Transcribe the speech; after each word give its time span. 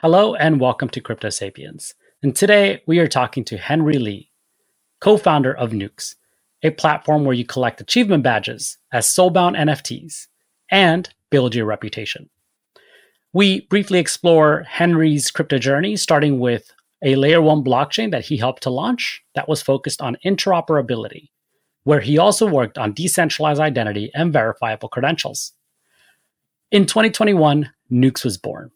Hello 0.00 0.34
and 0.34 0.60
welcome 0.60 0.90
to 0.90 1.00
Crypto 1.00 1.30
Sapiens. 1.30 1.94
And 2.22 2.36
today 2.36 2.82
we 2.86 2.98
are 2.98 3.08
talking 3.08 3.46
to 3.46 3.56
Henry 3.56 3.96
Lee, 3.96 4.30
co 5.00 5.16
founder 5.16 5.56
of 5.56 5.70
Noox, 5.70 6.16
a 6.62 6.70
platform 6.70 7.24
where 7.24 7.32
you 7.32 7.46
collect 7.46 7.80
achievement 7.80 8.22
badges 8.22 8.76
as 8.92 9.06
soulbound 9.06 9.56
NFTs 9.56 10.26
and 10.70 11.08
build 11.30 11.54
your 11.54 11.64
reputation. 11.64 12.28
We 13.32 13.62
briefly 13.68 13.98
explore 13.98 14.64
Henry's 14.68 15.30
crypto 15.30 15.56
journey, 15.56 15.96
starting 15.96 16.40
with 16.40 16.70
a 17.02 17.16
layer 17.16 17.40
one 17.40 17.64
blockchain 17.64 18.10
that 18.10 18.26
he 18.26 18.36
helped 18.36 18.64
to 18.64 18.70
launch 18.70 19.22
that 19.34 19.48
was 19.48 19.62
focused 19.62 20.02
on 20.02 20.18
interoperability, 20.22 21.30
where 21.84 22.00
he 22.00 22.18
also 22.18 22.46
worked 22.46 22.76
on 22.76 22.92
decentralized 22.92 23.62
identity 23.62 24.10
and 24.12 24.30
verifiable 24.30 24.90
credentials. 24.90 25.52
In 26.70 26.84
2021, 26.84 27.72
Noox 27.90 28.24
was 28.26 28.36
born 28.36 28.72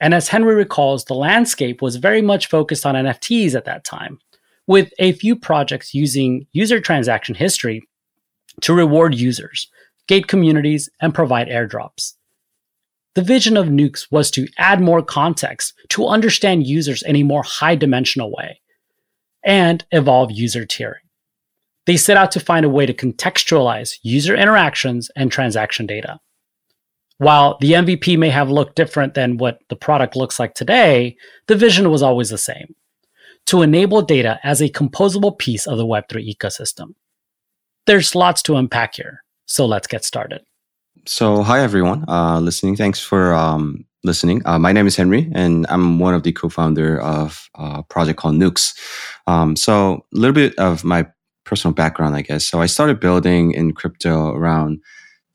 and 0.00 0.14
as 0.14 0.28
Henry 0.28 0.54
recalls, 0.54 1.04
the 1.04 1.14
landscape 1.14 1.80
was 1.80 1.96
very 1.96 2.22
much 2.22 2.48
focused 2.48 2.84
on 2.84 2.94
NFTs 2.94 3.54
at 3.54 3.64
that 3.64 3.84
time, 3.84 4.18
with 4.66 4.92
a 4.98 5.12
few 5.12 5.36
projects 5.36 5.94
using 5.94 6.46
user 6.52 6.80
transaction 6.80 7.34
history 7.34 7.82
to 8.60 8.74
reward 8.74 9.14
users, 9.14 9.68
gate 10.06 10.28
communities, 10.28 10.88
and 11.00 11.14
provide 11.14 11.48
airdrops. 11.48 12.14
The 13.14 13.22
vision 13.22 13.56
of 13.56 13.68
Noox 13.68 14.08
was 14.10 14.30
to 14.32 14.46
add 14.58 14.80
more 14.80 15.02
context 15.02 15.72
to 15.88 16.06
understand 16.06 16.66
users 16.66 17.02
in 17.02 17.16
a 17.16 17.22
more 17.22 17.42
high 17.42 17.74
dimensional 17.74 18.30
way 18.30 18.60
and 19.42 19.84
evolve 19.90 20.30
user 20.30 20.66
tiering. 20.66 21.06
They 21.86 21.96
set 21.96 22.18
out 22.18 22.32
to 22.32 22.40
find 22.40 22.66
a 22.66 22.68
way 22.68 22.84
to 22.84 22.92
contextualize 22.92 23.98
user 24.02 24.36
interactions 24.36 25.10
and 25.16 25.32
transaction 25.32 25.86
data. 25.86 26.18
While 27.18 27.56
the 27.60 27.72
MVP 27.72 28.18
may 28.18 28.28
have 28.28 28.50
looked 28.50 28.76
different 28.76 29.14
than 29.14 29.38
what 29.38 29.60
the 29.68 29.76
product 29.76 30.16
looks 30.16 30.38
like 30.38 30.54
today, 30.54 31.16
the 31.46 31.56
vision 31.56 31.90
was 31.90 32.02
always 32.02 32.30
the 32.30 32.38
same 32.38 32.74
to 33.46 33.62
enable 33.62 34.02
data 34.02 34.38
as 34.42 34.60
a 34.60 34.68
composable 34.68 35.38
piece 35.38 35.66
of 35.66 35.78
the 35.78 35.86
Web3 35.86 36.36
ecosystem. 36.36 36.94
There's 37.86 38.14
lots 38.14 38.42
to 38.42 38.56
unpack 38.56 38.96
here, 38.96 39.22
so 39.46 39.64
let's 39.64 39.86
get 39.86 40.04
started. 40.04 40.42
So, 41.06 41.42
hi 41.42 41.60
everyone 41.60 42.04
uh, 42.08 42.40
listening. 42.40 42.74
Thanks 42.74 43.00
for 43.00 43.32
um, 43.32 43.86
listening. 44.02 44.42
Uh, 44.44 44.58
my 44.58 44.72
name 44.72 44.88
is 44.88 44.96
Henry, 44.96 45.30
and 45.32 45.64
I'm 45.68 46.00
one 46.00 46.14
of 46.14 46.24
the 46.24 46.32
co-founder 46.32 47.00
of 47.00 47.48
a 47.54 47.84
project 47.84 48.18
called 48.18 48.34
Noox. 48.34 48.74
Um, 49.28 49.54
so, 49.54 50.04
a 50.12 50.18
little 50.18 50.34
bit 50.34 50.54
of 50.58 50.82
my 50.82 51.06
personal 51.44 51.72
background, 51.72 52.16
I 52.16 52.22
guess. 52.22 52.44
So, 52.44 52.60
I 52.60 52.66
started 52.66 52.98
building 52.98 53.52
in 53.52 53.72
crypto 53.72 54.32
around 54.32 54.80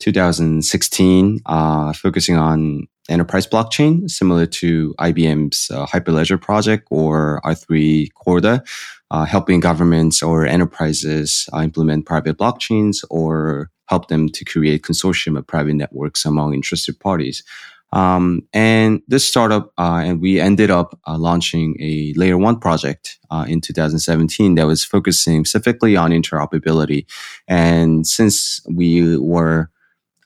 2016, 0.02 1.40
uh, 1.46 1.92
focusing 1.92 2.36
on 2.36 2.88
enterprise 3.08 3.46
blockchain, 3.46 4.10
similar 4.10 4.46
to 4.46 4.94
IBM's 4.98 5.70
uh, 5.70 5.86
Hyperledger 5.86 6.40
project 6.40 6.88
or 6.90 7.40
R3 7.44 8.08
Corda, 8.14 8.64
uh, 9.12 9.24
helping 9.24 9.60
governments 9.60 10.20
or 10.22 10.44
enterprises 10.44 11.48
uh, 11.52 11.60
implement 11.60 12.04
private 12.04 12.36
blockchains 12.36 13.04
or 13.10 13.70
help 13.86 14.08
them 14.08 14.28
to 14.28 14.44
create 14.44 14.82
consortium 14.82 15.38
of 15.38 15.46
private 15.46 15.74
networks 15.74 16.24
among 16.24 16.54
interested 16.54 16.98
parties. 16.98 17.44
Um, 17.92 18.48
and 18.54 19.02
this 19.06 19.26
startup, 19.26 19.72
uh, 19.78 20.02
and 20.04 20.20
we 20.20 20.40
ended 20.40 20.70
up 20.70 20.98
uh, 21.06 21.18
launching 21.18 21.76
a 21.78 22.14
layer 22.16 22.38
one 22.38 22.58
project 22.58 23.18
uh, 23.30 23.44
in 23.46 23.60
2017 23.60 24.54
that 24.54 24.66
was 24.66 24.82
focusing 24.82 25.44
specifically 25.44 25.94
on 25.94 26.10
interoperability. 26.10 27.04
And 27.46 28.06
since 28.06 28.60
we 28.66 29.18
were 29.18 29.68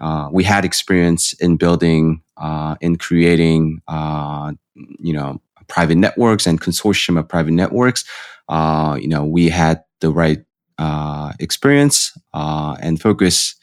uh, 0.01 0.29
we 0.31 0.45
had 0.45 0.65
experience 0.65 1.33
in 1.35 1.57
building, 1.57 2.23
uh, 2.37 2.77
in 2.81 2.97
creating, 2.97 3.81
uh, 3.89 4.53
you 4.99 5.13
know, 5.13 5.41
private 5.69 5.97
networks 5.97 6.47
and 6.47 6.61
consortium 6.61 7.19
of 7.19 7.29
private 7.29 7.53
networks. 7.53 8.05
Uh, 8.49 8.97
you 9.01 9.09
know, 9.09 9.25
we 9.25 9.49
had 9.49 9.83
the 10.01 10.11
right 10.11 10.45
uh, 10.79 11.33
experience 11.41 12.17
and 12.35 13.01
focus 13.01 13.55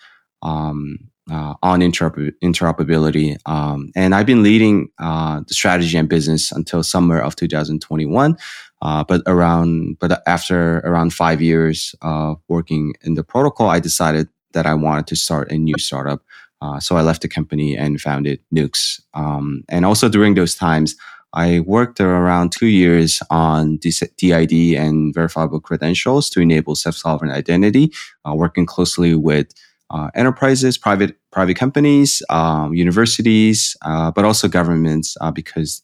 um, 0.41 0.97
on 1.29 1.79
interoper- 1.79 2.33
interoperability. 2.43 3.37
Um, 3.45 3.91
and 3.95 4.13
I've 4.15 4.25
been 4.25 4.43
leading 4.43 4.89
the 4.97 5.45
strategy 5.51 5.97
and 5.97 6.09
business 6.09 6.51
until 6.51 6.83
summer 6.83 7.19
of 7.19 7.35
2021. 7.35 8.37
but 8.81 9.21
around, 9.27 9.97
but 9.99 10.21
after 10.27 10.79
around 10.79 11.13
five 11.13 11.41
years 11.41 11.95
of 12.01 12.41
working 12.49 12.95
in 13.03 13.13
the 13.13 13.23
protocol, 13.23 13.69
I 13.69 13.79
decided 13.79 14.27
that 14.53 14.65
I 14.65 14.73
wanted 14.73 15.07
to 15.07 15.15
start 15.15 15.51
a 15.51 15.57
new 15.57 15.77
startup. 15.77 16.21
Uh, 16.61 16.79
so 16.79 16.95
I 16.95 17.01
left 17.01 17.21
the 17.21 17.27
company 17.27 17.75
and 17.75 17.99
founded 17.99 18.39
Noox. 18.55 19.01
Um, 19.13 19.63
and 19.67 19.85
also 19.85 20.07
during 20.07 20.35
those 20.35 20.55
times, 20.55 20.95
I 21.33 21.61
worked 21.61 21.99
around 21.99 22.51
two 22.51 22.67
years 22.67 23.21
on 23.29 23.77
DID 23.77 24.53
and 24.77 25.13
verifiable 25.13 25.59
credentials 25.59 26.29
to 26.29 26.39
enable 26.39 26.75
self-sovereign 26.75 27.31
identity, 27.31 27.91
uh, 28.25 28.35
working 28.35 28.65
closely 28.65 29.15
with 29.15 29.47
uh, 29.89 30.09
enterprises, 30.15 30.77
private 30.77 31.17
private 31.31 31.55
companies, 31.57 32.21
um, 32.29 32.73
universities, 32.73 33.75
uh, 33.81 34.11
but 34.11 34.25
also 34.25 34.47
governments, 34.47 35.17
uh, 35.21 35.31
because 35.31 35.81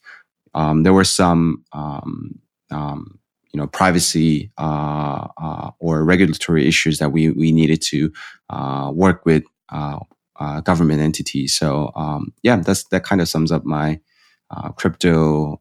um, 0.53 0.83
there 0.83 0.93
were 0.93 1.03
some 1.03 1.63
um, 1.73 2.39
um, 2.71 3.18
you 3.51 3.57
know 3.59 3.67
privacy 3.67 4.51
uh, 4.57 5.27
uh, 5.37 5.71
or 5.79 6.03
regulatory 6.03 6.67
issues 6.67 6.99
that 6.99 7.11
we 7.11 7.29
we 7.31 7.51
needed 7.51 7.81
to 7.81 8.11
uh, 8.49 8.91
work 8.93 9.25
with 9.25 9.43
uh, 9.69 9.99
uh, 10.39 10.61
government 10.61 11.01
entities. 11.01 11.53
So 11.53 11.91
um, 11.95 12.33
yeah, 12.43 12.57
that's 12.57 12.83
that 12.85 13.03
kind 13.03 13.21
of 13.21 13.29
sums 13.29 13.51
up 13.51 13.65
my 13.65 13.99
uh, 14.51 14.69
crypto 14.71 15.59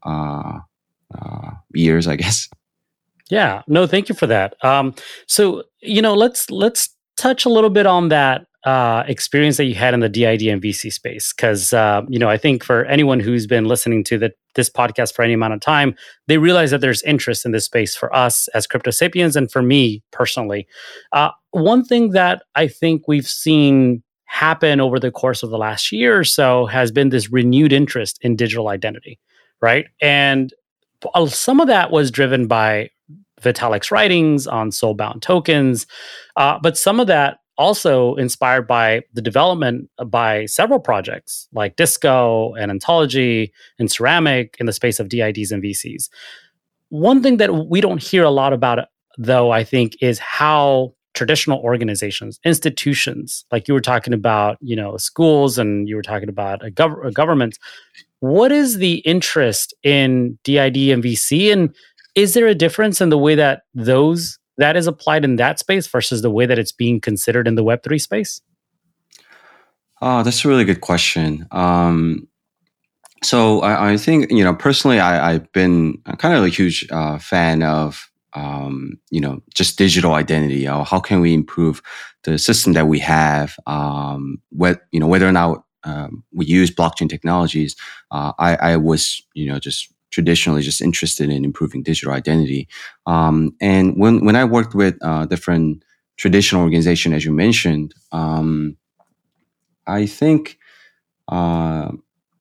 years, 1.75 2.07
I 2.09 2.17
guess. 2.17 2.49
Yeah, 3.31 3.63
no, 3.67 3.87
thank 3.87 4.09
you 4.09 4.15
for 4.15 4.27
that. 4.27 4.55
Um, 4.65 4.95
so 5.27 5.65
you 5.81 6.03
know, 6.03 6.15
let's 6.15 6.51
let's 6.51 6.91
touch 7.17 7.45
a 7.45 7.51
little 7.51 7.71
bit 7.71 7.87
on 7.87 8.09
that 8.09 8.47
uh, 8.69 9.03
experience 9.09 9.57
that 9.57 9.65
you 9.65 9.75
had 9.75 9.95
in 9.95 10.01
the 10.01 10.11
DID 10.11 10.43
and 10.43 10.61
VC 10.61 10.93
space? 10.93 11.33
Because 11.33 11.73
uh, 11.73 12.03
you 12.09 12.19
know, 12.19 12.29
I 12.29 12.37
think 12.37 12.63
for 12.63 12.85
anyone 12.85 13.19
who's 13.19 13.47
been 13.47 13.65
listening 13.65 14.05
to 14.05 14.19
the, 14.19 14.33
this 14.57 14.69
podcast 14.69 15.15
for 15.15 15.23
any 15.23 15.33
amount 15.33 15.55
of 15.55 15.61
time, 15.61 15.95
they 16.27 16.37
realize 16.37 16.71
that 16.71 16.83
there's 16.83 17.03
interest 17.05 17.47
in 17.47 17.53
this 17.53 17.65
space 17.65 17.97
for 17.97 18.15
us 18.15 18.47
as 18.49 18.67
crypto 18.67 18.91
sapiens, 18.91 19.37
and 19.37 19.51
for 19.51 19.63
me 19.63 20.03
personally. 20.11 20.67
Uh, 21.13 21.31
one 21.53 21.83
thing 21.83 22.11
that 22.11 22.43
I 22.57 22.69
think 22.69 23.09
we've 23.09 23.27
seen 23.27 24.03
happen 24.27 24.81
over 24.81 25.01
the 25.01 25.11
course 25.11 25.43
of 25.43 25.49
the 25.49 25.57
last 25.57 25.91
year 25.91 26.19
or 26.19 26.25
so 26.25 26.67
has 26.67 26.93
been 26.93 27.09
this 27.09 27.33
renewed 27.33 27.73
interest 27.73 28.19
in 28.21 28.37
digital 28.37 28.69
identity, 28.69 29.19
right? 29.63 29.87
And 30.03 30.53
some 31.29 31.61
of 31.61 31.69
that 31.69 31.91
was 31.91 32.11
driven 32.11 32.47
by 32.47 32.91
Vitalik's 33.41 33.91
writings 33.91 34.47
on 34.47 34.71
soulbound 34.71 35.23
tokens, 35.23 35.87
uh, 36.37 36.59
but 36.63 36.77
some 36.77 37.01
of 37.01 37.07
that 37.07 37.39
also 37.59 38.15
inspired 38.15 38.67
by 38.67 39.03
the 39.13 39.21
development 39.21 39.91
by 40.07 40.47
several 40.47 40.79
projects 40.79 41.49
like 41.53 41.77
Disco 41.77 42.55
and 42.55 42.71
Ontology 42.71 43.53
and 43.79 43.91
Ceramic 43.91 44.57
in 44.61 44.67
the 44.67 44.73
space 44.73 45.01
of 45.01 45.09
DIDs 45.09 45.51
and 45.51 45.63
VCs. 45.63 46.09
One 46.91 47.23
thing 47.23 47.37
that 47.39 47.67
we 47.69 47.81
don't 47.81 48.03
hear 48.03 48.23
a 48.23 48.31
lot 48.31 48.53
about, 48.53 48.87
though, 49.19 49.51
I 49.51 49.65
think, 49.65 49.97
is 50.01 50.19
how 50.19 50.95
traditional 51.15 51.59
organizations, 51.61 52.39
institutions, 52.45 53.45
like 53.51 53.67
you 53.67 53.75
were 53.75 53.81
talking 53.81 54.15
about, 54.15 54.57
you 54.61 54.77
know, 54.77 54.97
schools 54.97 55.59
and 55.59 55.89
you 55.89 55.97
were 55.97 56.03
talking 56.03 56.29
about 56.29 56.65
a, 56.65 56.71
gov- 56.71 57.05
a 57.05 57.11
government, 57.11 57.59
what 58.21 58.53
is 58.53 58.79
the 58.79 58.97
interest 58.99 59.75
in 59.83 60.39
DID 60.45 60.77
and 60.77 61.03
VC? 61.03 61.53
And 61.53 61.75
is 62.15 62.35
there 62.35 62.47
a 62.47 62.55
difference 62.55 63.01
in 63.01 63.09
the 63.09 63.19
way 63.19 63.35
that 63.35 63.63
those 63.75 64.39
that 64.59 64.77
is 64.77 64.87
applied 64.87 65.25
in 65.25 65.37
that 65.37 65.59
space 65.59 65.87
versus 65.87 66.23
the 66.23 66.31
way 66.31 66.47
that 66.47 66.59
it's 66.59 66.73
being 66.73 67.01
considered 67.01 67.49
in 67.49 67.55
the 67.55 67.65
Web3 67.65 68.01
space? 68.01 68.43
Oh, 70.01 70.23
that's 70.23 70.45
a 70.45 70.49
really 70.49 70.65
good 70.65 70.81
question. 70.81 71.47
Um, 71.51 72.29
so 73.23 73.61
I, 73.61 73.93
I, 73.93 73.97
think 73.97 74.31
you 74.31 74.45
know 74.45 74.55
personally, 74.55 75.01
I, 75.01 75.33
have 75.33 75.53
been 75.53 75.99
kind 76.19 76.37
of 76.37 76.45
a 76.45 76.49
huge 76.49 76.87
uh, 76.91 77.19
fan 77.19 77.63
of 77.63 78.09
um, 78.35 78.99
you 79.11 79.21
know 79.21 79.43
just 79.55 79.77
digital 79.77 80.15
identity. 80.15 80.69
Uh, 80.69 80.85
how 80.85 81.01
can 81.01 81.21
we 81.21 81.35
improve 81.35 81.83
the 82.23 82.39
system 82.39 82.75
that 82.75 82.87
we 82.87 83.01
have? 83.01 83.57
Um, 83.67 84.41
what 84.51 84.83
you 84.93 85.01
know 85.01 85.09
whether 85.09 85.29
or 85.29 85.33
not 85.33 85.65
um, 85.83 86.23
we 86.33 86.47
use 86.47 86.71
blockchain 86.71 87.09
technologies. 87.09 87.75
Uh, 88.13 88.33
I, 88.39 88.55
I 88.57 88.77
was 88.77 89.21
you 89.35 89.51
know 89.51 89.59
just 89.59 89.93
traditionally 90.11 90.63
just 90.63 90.81
interested 90.81 91.31
in 91.31 91.45
improving 91.45 91.83
digital 91.83 92.13
identity. 92.13 92.69
Um, 93.07 93.55
and 93.61 93.97
when 93.97 94.25
when 94.25 94.37
I 94.37 94.45
worked 94.45 94.75
with 94.75 94.97
uh, 95.03 95.27
different 95.27 95.83
traditional 96.17 96.63
organization, 96.63 97.13
as 97.13 97.25
you 97.25 97.33
mentioned, 97.33 97.95
um, 98.13 98.77
I 99.87 100.07
think 100.07 100.59
uh, 101.29 101.91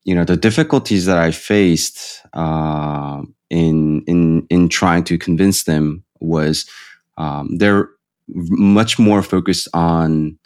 you 0.04 0.16
know 0.16 0.24
the 0.24 0.38
difficulties 0.38 1.06
that 1.06 1.18
I 1.18 1.31
faced 1.31 2.22
uh, 2.34 3.22
in 3.50 4.04
in 4.08 4.48
in 4.50 4.70
trying 4.70 5.04
to 5.06 5.18
convince 5.18 5.63
them 5.63 6.04
was 6.20 6.70
um, 7.18 7.58
they're 7.58 7.90
much 8.28 9.00
more 9.00 9.22
focused 9.22 9.68
on 9.74 10.38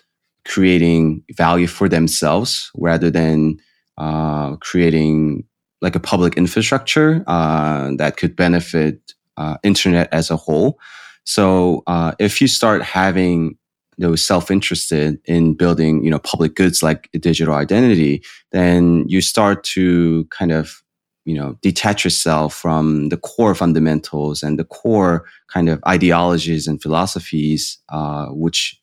creating 0.46 1.24
value 1.36 1.68
for 1.68 1.88
themselves 1.90 2.72
rather 2.76 3.10
than 3.10 3.58
uh, 3.98 4.56
creating 4.58 5.44
like 5.82 5.96
a 5.96 6.00
public 6.00 6.38
infrastructure 6.38 7.24
uh, 7.28 7.92
that 7.98 8.18
could 8.18 8.36
benefit 8.36 9.14
uh, 9.38 9.58
internet 9.64 10.08
as 10.12 10.30
a 10.30 10.38
whole. 10.38 10.80
So 11.24 11.84
uh, 11.88 12.14
if 12.20 12.42
you 12.42 12.48
start 12.48 12.82
having 12.82 13.58
those 13.98 14.24
self-interested 14.24 15.20
in 15.26 15.54
building, 15.54 16.04
you 16.04 16.10
know, 16.10 16.20
public 16.20 16.56
goods 16.56 16.82
like 16.82 17.10
digital 17.20 17.54
identity, 17.54 18.24
then 18.52 19.06
you 19.08 19.22
start 19.22 19.64
to 19.64 20.26
kind 20.32 20.52
of, 20.52 20.82
you 21.26 21.36
know, 21.36 21.58
detach 21.62 22.04
yourself 22.04 22.54
from 22.54 23.10
the 23.10 23.18
core 23.18 23.54
fundamentals 23.54 24.42
and 24.42 24.58
the 24.58 24.64
core 24.64 25.26
kind 25.54 25.70
of 25.70 25.80
ideologies 25.88 26.68
and 26.68 26.82
philosophies, 26.82 27.78
uh, 27.90 28.28
which 28.28 28.81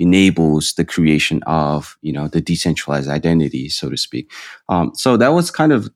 enables 0.00 0.72
the 0.74 0.84
creation 0.84 1.42
of 1.46 1.96
you 2.00 2.12
know 2.12 2.26
the 2.26 2.40
decentralized 2.40 3.08
identity 3.08 3.68
so 3.68 3.90
to 3.90 3.96
speak. 3.96 4.32
Um, 4.68 4.92
so 4.94 5.16
that 5.18 5.28
was 5.28 5.50
kind 5.50 5.72
of 5.72 5.88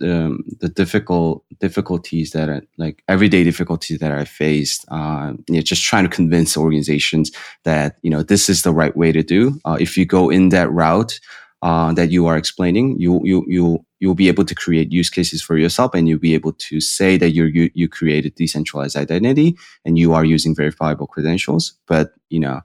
um, 0.00 0.44
the 0.60 0.68
difficult 0.68 1.44
difficulties 1.58 2.30
that 2.30 2.48
I, 2.48 2.60
like 2.76 3.02
everyday 3.08 3.42
difficulties 3.42 3.98
that 3.98 4.12
i 4.12 4.24
faced 4.24 4.84
uh, 4.92 5.32
you 5.48 5.56
know, 5.56 5.60
just 5.60 5.82
trying 5.82 6.04
to 6.04 6.10
convince 6.10 6.56
organizations 6.56 7.32
that 7.64 7.96
you 8.02 8.10
know 8.10 8.22
this 8.22 8.48
is 8.48 8.62
the 8.62 8.72
right 8.72 8.96
way 8.96 9.10
to 9.12 9.22
do. 9.22 9.60
Uh, 9.64 9.76
if 9.80 9.96
you 9.96 10.06
go 10.06 10.30
in 10.30 10.50
that 10.50 10.70
route 10.70 11.18
uh, 11.62 11.92
that 11.94 12.10
you 12.12 12.26
are 12.26 12.36
explaining 12.36 12.96
you 13.00 13.20
you 13.24 13.44
you 13.48 13.84
you'll 13.98 14.14
be 14.14 14.28
able 14.28 14.44
to 14.44 14.54
create 14.54 14.92
use 14.92 15.10
cases 15.10 15.42
for 15.42 15.56
yourself 15.58 15.92
and 15.94 16.08
you'll 16.08 16.20
be 16.30 16.34
able 16.34 16.52
to 16.52 16.80
say 16.80 17.16
that 17.16 17.30
you're, 17.30 17.48
you 17.48 17.68
you 17.74 17.88
created 17.88 18.36
decentralized 18.36 18.96
identity 18.96 19.56
and 19.84 19.98
you 19.98 20.14
are 20.14 20.24
using 20.24 20.54
verifiable 20.54 21.08
credentials. 21.08 21.72
But 21.88 22.12
you 22.30 22.38
know 22.38 22.60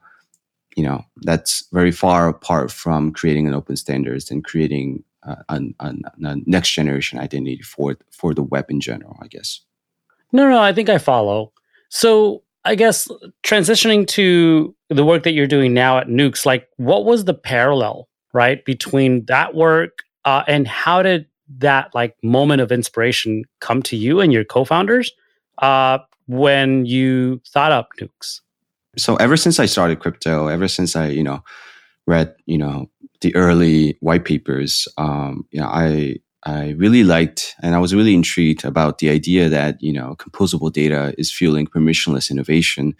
you 0.75 0.83
know 0.83 1.03
that's 1.21 1.67
very 1.71 1.91
far 1.91 2.27
apart 2.27 2.71
from 2.71 3.11
creating 3.11 3.47
an 3.47 3.53
open 3.53 3.75
standards 3.75 4.31
and 4.31 4.43
creating 4.43 5.03
uh, 5.23 5.35
a, 5.49 5.61
a, 5.79 5.93
a, 6.23 6.35
next 6.45 6.71
generation 6.71 7.19
identity 7.19 7.61
for 7.61 7.97
for 8.11 8.33
the 8.33 8.43
web 8.43 8.65
in 8.69 8.79
general 8.79 9.17
i 9.21 9.27
guess. 9.27 9.61
No 10.31 10.49
no 10.49 10.61
i 10.61 10.73
think 10.73 10.89
i 10.89 10.97
follow. 10.97 11.51
So 11.89 12.43
i 12.65 12.75
guess 12.75 13.07
transitioning 13.43 14.07
to 14.07 14.75
the 14.89 15.05
work 15.05 15.23
that 15.23 15.33
you're 15.33 15.47
doing 15.47 15.73
now 15.73 15.97
at 15.97 16.07
Noox 16.07 16.45
like 16.45 16.67
what 16.77 17.05
was 17.05 17.25
the 17.25 17.33
parallel 17.33 18.07
right 18.33 18.63
between 18.65 19.25
that 19.25 19.55
work 19.55 20.03
uh, 20.25 20.43
and 20.47 20.67
how 20.67 21.01
did 21.01 21.27
that 21.57 21.93
like 21.93 22.15
moment 22.23 22.61
of 22.61 22.71
inspiration 22.71 23.43
come 23.59 23.83
to 23.83 23.95
you 23.95 24.19
and 24.21 24.31
your 24.31 24.43
co-founders 24.45 25.11
uh, 25.59 25.99
when 26.27 26.85
you 26.85 27.41
thought 27.47 27.71
up 27.71 27.89
Noox 27.99 28.39
so 28.97 29.15
ever 29.17 29.37
since 29.37 29.59
I 29.59 29.65
started 29.65 29.99
crypto, 29.99 30.47
ever 30.47 30.67
since 30.67 30.95
I, 30.95 31.07
you 31.07 31.23
know, 31.23 31.43
read, 32.07 32.35
you 32.45 32.57
know, 32.57 32.89
the 33.21 33.35
early 33.35 33.97
white 34.01 34.25
papers, 34.25 34.87
um, 34.97 35.45
you 35.51 35.59
know, 35.59 35.67
I 35.67 36.17
I 36.45 36.71
really 36.71 37.05
liked 37.05 37.55
and 37.63 37.73
I 37.73 37.79
was 37.79 37.95
really 37.95 38.13
intrigued 38.13 38.65
about 38.65 38.97
the 38.97 39.09
idea 39.09 39.47
that, 39.47 39.81
you 39.81 39.93
know, 39.93 40.15
composable 40.17 40.71
data 40.71 41.15
is 41.17 41.31
fueling 41.31 41.67
permissionless 41.67 42.29
innovation. 42.29 42.95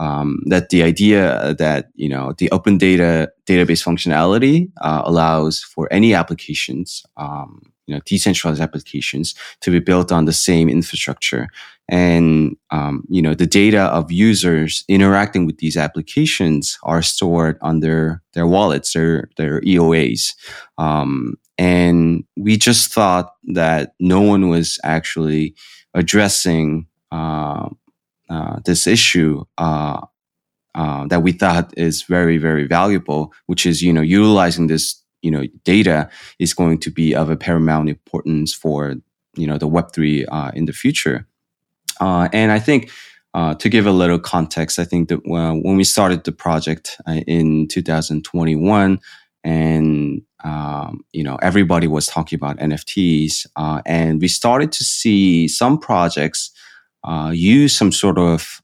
Um, 0.00 0.42
that 0.46 0.70
the 0.70 0.82
idea 0.82 1.54
that, 1.58 1.90
you 1.94 2.08
know, 2.08 2.32
the 2.38 2.50
open 2.50 2.76
data 2.78 3.30
database 3.46 3.82
functionality 3.82 4.70
uh, 4.80 5.02
allows 5.04 5.62
for 5.62 5.88
any 5.92 6.14
applications, 6.14 7.04
um, 7.16 7.72
you 7.88 7.94
know, 7.94 8.00
decentralized 8.04 8.60
applications 8.60 9.34
to 9.62 9.70
be 9.70 9.80
built 9.80 10.12
on 10.12 10.26
the 10.26 10.32
same 10.32 10.68
infrastructure. 10.68 11.48
And, 11.88 12.54
um, 12.70 13.04
you 13.08 13.22
know, 13.22 13.34
the 13.34 13.46
data 13.46 13.84
of 13.84 14.12
users 14.12 14.84
interacting 14.88 15.46
with 15.46 15.56
these 15.56 15.76
applications 15.76 16.78
are 16.82 17.00
stored 17.00 17.56
on 17.62 17.80
their, 17.80 18.22
their 18.34 18.46
wallets, 18.46 18.92
their, 18.92 19.30
their 19.38 19.62
EOAs. 19.62 20.34
Um, 20.76 21.36
and 21.56 22.24
we 22.36 22.58
just 22.58 22.92
thought 22.92 23.32
that 23.44 23.94
no 23.98 24.20
one 24.20 24.50
was 24.50 24.78
actually 24.84 25.54
addressing, 25.94 26.86
uh, 27.10 27.70
uh, 28.28 28.58
this 28.66 28.86
issue, 28.86 29.44
uh, 29.56 30.04
uh, 30.74 31.06
that 31.06 31.22
we 31.22 31.32
thought 31.32 31.72
is 31.78 32.02
very, 32.02 32.36
very 32.36 32.66
valuable, 32.66 33.32
which 33.46 33.64
is, 33.64 33.82
you 33.82 33.94
know, 33.94 34.02
utilizing 34.02 34.66
this 34.66 35.02
you 35.22 35.30
know 35.30 35.44
data 35.64 36.08
is 36.38 36.54
going 36.54 36.78
to 36.78 36.90
be 36.90 37.14
of 37.14 37.30
a 37.30 37.36
paramount 37.36 37.88
importance 37.88 38.54
for 38.54 38.94
you 39.36 39.46
know 39.46 39.58
the 39.58 39.68
Web3 39.68 40.26
uh, 40.30 40.50
in 40.54 40.66
the 40.66 40.72
future. 40.72 41.26
Uh, 42.00 42.28
and 42.32 42.52
I 42.52 42.58
think 42.58 42.90
uh, 43.34 43.54
to 43.54 43.68
give 43.68 43.86
a 43.86 43.92
little 43.92 44.18
context, 44.18 44.78
I 44.78 44.84
think 44.84 45.08
that 45.08 45.20
when 45.24 45.76
we 45.76 45.84
started 45.84 46.24
the 46.24 46.32
project 46.32 46.96
uh, 47.06 47.20
in 47.26 47.68
2021, 47.68 49.00
and 49.44 50.22
um, 50.44 51.04
you 51.12 51.24
know 51.24 51.36
everybody 51.42 51.86
was 51.86 52.06
talking 52.06 52.36
about 52.36 52.58
NFTs, 52.58 53.46
uh, 53.56 53.82
and 53.86 54.20
we 54.20 54.28
started 54.28 54.72
to 54.72 54.84
see 54.84 55.48
some 55.48 55.78
projects 55.78 56.50
uh, 57.04 57.30
use 57.34 57.76
some 57.76 57.92
sort 57.92 58.18
of 58.18 58.60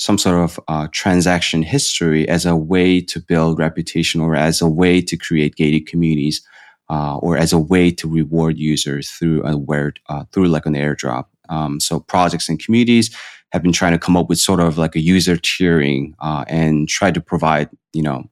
some 0.00 0.16
sort 0.16 0.42
of 0.42 0.58
uh, 0.66 0.88
transaction 0.92 1.62
history 1.62 2.26
as 2.26 2.46
a 2.46 2.56
way 2.56 3.02
to 3.02 3.20
build 3.20 3.58
reputation 3.58 4.18
or 4.22 4.34
as 4.34 4.62
a 4.62 4.68
way 4.68 5.02
to 5.02 5.14
create 5.14 5.56
gated 5.56 5.86
communities 5.86 6.40
uh, 6.88 7.18
or 7.18 7.36
as 7.36 7.52
a 7.52 7.58
way 7.58 7.90
to 7.90 8.08
reward 8.08 8.58
users 8.58 9.10
through 9.10 9.46
a 9.46 9.58
word 9.58 10.00
uh, 10.08 10.24
through 10.32 10.48
like 10.48 10.64
an 10.64 10.72
airdrop. 10.72 11.26
Um, 11.50 11.80
so 11.80 12.00
projects 12.00 12.48
and 12.48 12.58
communities 12.58 13.14
have 13.52 13.62
been 13.62 13.74
trying 13.74 13.92
to 13.92 13.98
come 13.98 14.16
up 14.16 14.30
with 14.30 14.38
sort 14.38 14.60
of 14.60 14.78
like 14.78 14.96
a 14.96 15.00
user 15.00 15.36
tiering 15.36 16.14
uh, 16.20 16.46
and 16.48 16.88
try 16.88 17.10
to 17.10 17.20
provide 17.20 17.68
you 17.92 18.02
know 18.02 18.24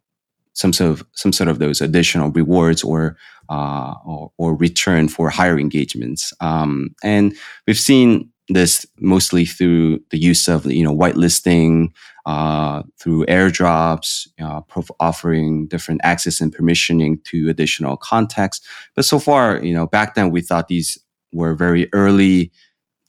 some 0.54 0.72
sort 0.72 0.90
of 0.90 1.06
some 1.12 1.34
sort 1.34 1.48
of 1.48 1.58
those 1.58 1.82
additional 1.82 2.30
rewards 2.30 2.82
or 2.82 3.18
uh, 3.50 3.94
or, 4.06 4.32
or, 4.38 4.54
return 4.54 5.08
for 5.08 5.30
higher 5.30 5.58
engagements. 5.58 6.34
Um, 6.40 6.94
and 7.02 7.34
we've 7.66 7.78
seen 7.78 8.30
this 8.48 8.86
mostly 8.98 9.44
through 9.44 10.00
the 10.10 10.18
use 10.18 10.48
of 10.48 10.66
you 10.66 10.84
know 10.84 10.94
whitelisting 10.94 11.92
uh, 12.26 12.82
through 12.98 13.24
airdrops 13.26 14.26
uh, 14.40 14.60
offering 15.00 15.66
different 15.66 16.00
access 16.04 16.40
and 16.40 16.54
permissioning 16.54 17.22
to 17.24 17.48
additional 17.48 17.96
context 17.96 18.66
but 18.94 19.04
so 19.04 19.18
far 19.18 19.62
you 19.62 19.74
know 19.74 19.86
back 19.86 20.14
then 20.14 20.30
we 20.30 20.40
thought 20.40 20.68
these 20.68 20.98
were 21.32 21.54
very 21.54 21.88
early 21.92 22.50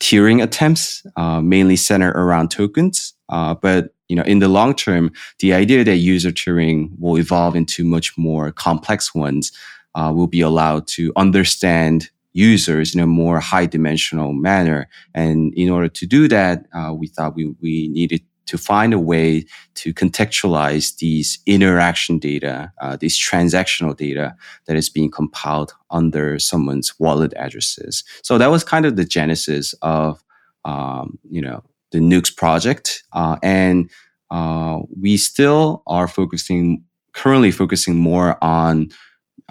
tiering 0.00 0.42
attempts 0.42 1.04
uh, 1.16 1.40
mainly 1.40 1.76
centered 1.76 2.16
around 2.16 2.50
tokens. 2.50 3.14
Uh, 3.28 3.54
but 3.54 3.94
you 4.08 4.16
know 4.16 4.24
in 4.24 4.40
the 4.40 4.48
long 4.48 4.74
term 4.74 5.12
the 5.38 5.52
idea 5.52 5.84
that 5.84 5.96
user 5.96 6.32
tiering 6.32 6.90
will 6.98 7.16
evolve 7.16 7.54
into 7.54 7.84
much 7.84 8.18
more 8.18 8.50
complex 8.50 9.14
ones 9.14 9.52
uh, 9.94 10.12
will 10.14 10.26
be 10.26 10.40
allowed 10.40 10.88
to 10.88 11.12
understand 11.16 12.10
users 12.32 12.94
in 12.94 13.00
a 13.00 13.06
more 13.06 13.40
high 13.40 13.66
dimensional 13.66 14.32
manner. 14.32 14.88
And 15.14 15.52
in 15.54 15.70
order 15.70 15.88
to 15.88 16.06
do 16.06 16.28
that, 16.28 16.66
uh, 16.72 16.94
we 16.94 17.08
thought 17.08 17.34
we, 17.34 17.54
we 17.60 17.88
needed 17.88 18.22
to 18.46 18.58
find 18.58 18.92
a 18.92 18.98
way 18.98 19.44
to 19.74 19.94
contextualize 19.94 20.96
these 20.96 21.38
interaction 21.46 22.18
data, 22.18 22.72
uh, 22.80 22.96
these 22.96 23.16
transactional 23.16 23.96
data 23.96 24.34
that 24.66 24.76
is 24.76 24.88
being 24.88 25.10
compiled 25.10 25.72
under 25.90 26.38
someone's 26.38 26.98
wallet 26.98 27.32
addresses. 27.36 28.02
So 28.22 28.38
that 28.38 28.50
was 28.50 28.64
kind 28.64 28.86
of 28.86 28.96
the 28.96 29.04
genesis 29.04 29.72
of, 29.82 30.22
um, 30.64 31.16
you 31.30 31.40
know, 31.40 31.62
the 31.92 31.98
Noox 31.98 32.36
project. 32.36 33.04
Uh, 33.12 33.36
and 33.42 33.88
uh, 34.30 34.80
we 35.00 35.16
still 35.16 35.84
are 35.86 36.08
focusing, 36.08 36.82
currently 37.12 37.52
focusing 37.52 37.96
more 37.96 38.36
on 38.42 38.90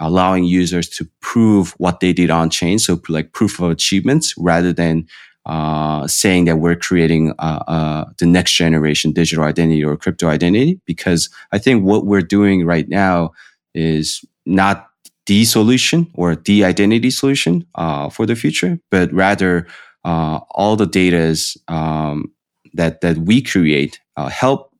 allowing 0.00 0.44
users 0.44 0.88
to 0.88 1.08
prove 1.20 1.74
what 1.78 2.00
they 2.00 2.12
did 2.12 2.30
on 2.30 2.50
chain. 2.50 2.78
So 2.78 3.00
like 3.08 3.32
proof 3.32 3.60
of 3.60 3.70
achievements 3.70 4.34
rather 4.36 4.72
than 4.72 5.06
uh, 5.46 6.06
saying 6.06 6.44
that 6.46 6.56
we're 6.56 6.76
creating 6.76 7.32
uh, 7.38 7.62
uh, 7.68 8.04
the 8.18 8.26
next 8.26 8.52
generation 8.52 9.12
digital 9.12 9.44
identity 9.44 9.84
or 9.84 9.96
crypto 9.96 10.28
identity. 10.28 10.80
Because 10.86 11.30
I 11.52 11.58
think 11.58 11.84
what 11.84 12.06
we're 12.06 12.20
doing 12.22 12.66
right 12.66 12.88
now 12.88 13.32
is 13.74 14.24
not 14.46 14.88
the 15.26 15.44
solution 15.44 16.10
or 16.14 16.34
the 16.34 16.64
identity 16.64 17.10
solution 17.10 17.64
uh, 17.76 18.08
for 18.10 18.26
the 18.26 18.34
future, 18.34 18.80
but 18.90 19.12
rather 19.12 19.66
uh, 20.04 20.40
all 20.50 20.76
the 20.76 20.86
data 20.86 21.36
um, 21.68 22.32
that 22.74 23.00
that 23.00 23.18
we 23.18 23.42
create 23.42 24.00
uh, 24.16 24.28
help 24.28 24.74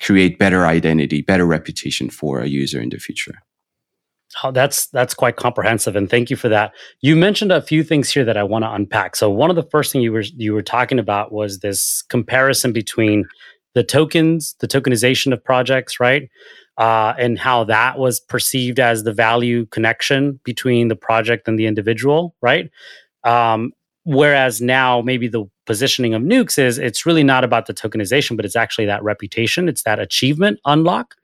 create 0.00 0.38
better 0.38 0.66
identity, 0.66 1.22
better 1.22 1.46
reputation 1.46 2.10
for 2.10 2.40
a 2.40 2.46
user 2.46 2.80
in 2.80 2.90
the 2.90 2.98
future. 2.98 3.43
Oh, 4.42 4.50
that's 4.50 4.86
that's 4.88 5.14
quite 5.14 5.36
comprehensive, 5.36 5.94
and 5.96 6.10
thank 6.10 6.28
you 6.28 6.36
for 6.36 6.48
that. 6.48 6.72
You 7.00 7.14
mentioned 7.14 7.52
a 7.52 7.62
few 7.62 7.84
things 7.84 8.10
here 8.10 8.24
that 8.24 8.36
I 8.36 8.42
want 8.42 8.64
to 8.64 8.72
unpack. 8.72 9.16
So, 9.16 9.30
one 9.30 9.50
of 9.50 9.56
the 9.56 9.62
first 9.62 9.92
thing 9.92 10.02
you 10.02 10.12
were 10.12 10.24
you 10.36 10.52
were 10.52 10.62
talking 10.62 10.98
about 10.98 11.32
was 11.32 11.60
this 11.60 12.02
comparison 12.08 12.72
between 12.72 13.26
the 13.74 13.84
tokens, 13.84 14.56
the 14.60 14.68
tokenization 14.68 15.32
of 15.32 15.42
projects, 15.44 16.00
right, 16.00 16.28
uh, 16.78 17.14
and 17.18 17.38
how 17.38 17.64
that 17.64 17.98
was 17.98 18.18
perceived 18.20 18.80
as 18.80 19.04
the 19.04 19.12
value 19.12 19.66
connection 19.66 20.40
between 20.44 20.88
the 20.88 20.96
project 20.96 21.46
and 21.46 21.58
the 21.58 21.66
individual, 21.66 22.34
right? 22.40 22.70
Um, 23.22 23.72
whereas 24.04 24.60
now, 24.60 25.00
maybe 25.00 25.28
the 25.28 25.44
positioning 25.66 26.14
of 26.14 26.22
Noox 26.22 26.58
is 26.58 26.78
it's 26.78 27.06
really 27.06 27.24
not 27.24 27.44
about 27.44 27.66
the 27.66 27.74
tokenization, 27.74 28.36
but 28.36 28.44
it's 28.44 28.56
actually 28.56 28.86
that 28.86 29.02
reputation, 29.02 29.68
it's 29.68 29.82
that 29.84 30.00
achievement 30.00 30.58
unlock 30.64 31.14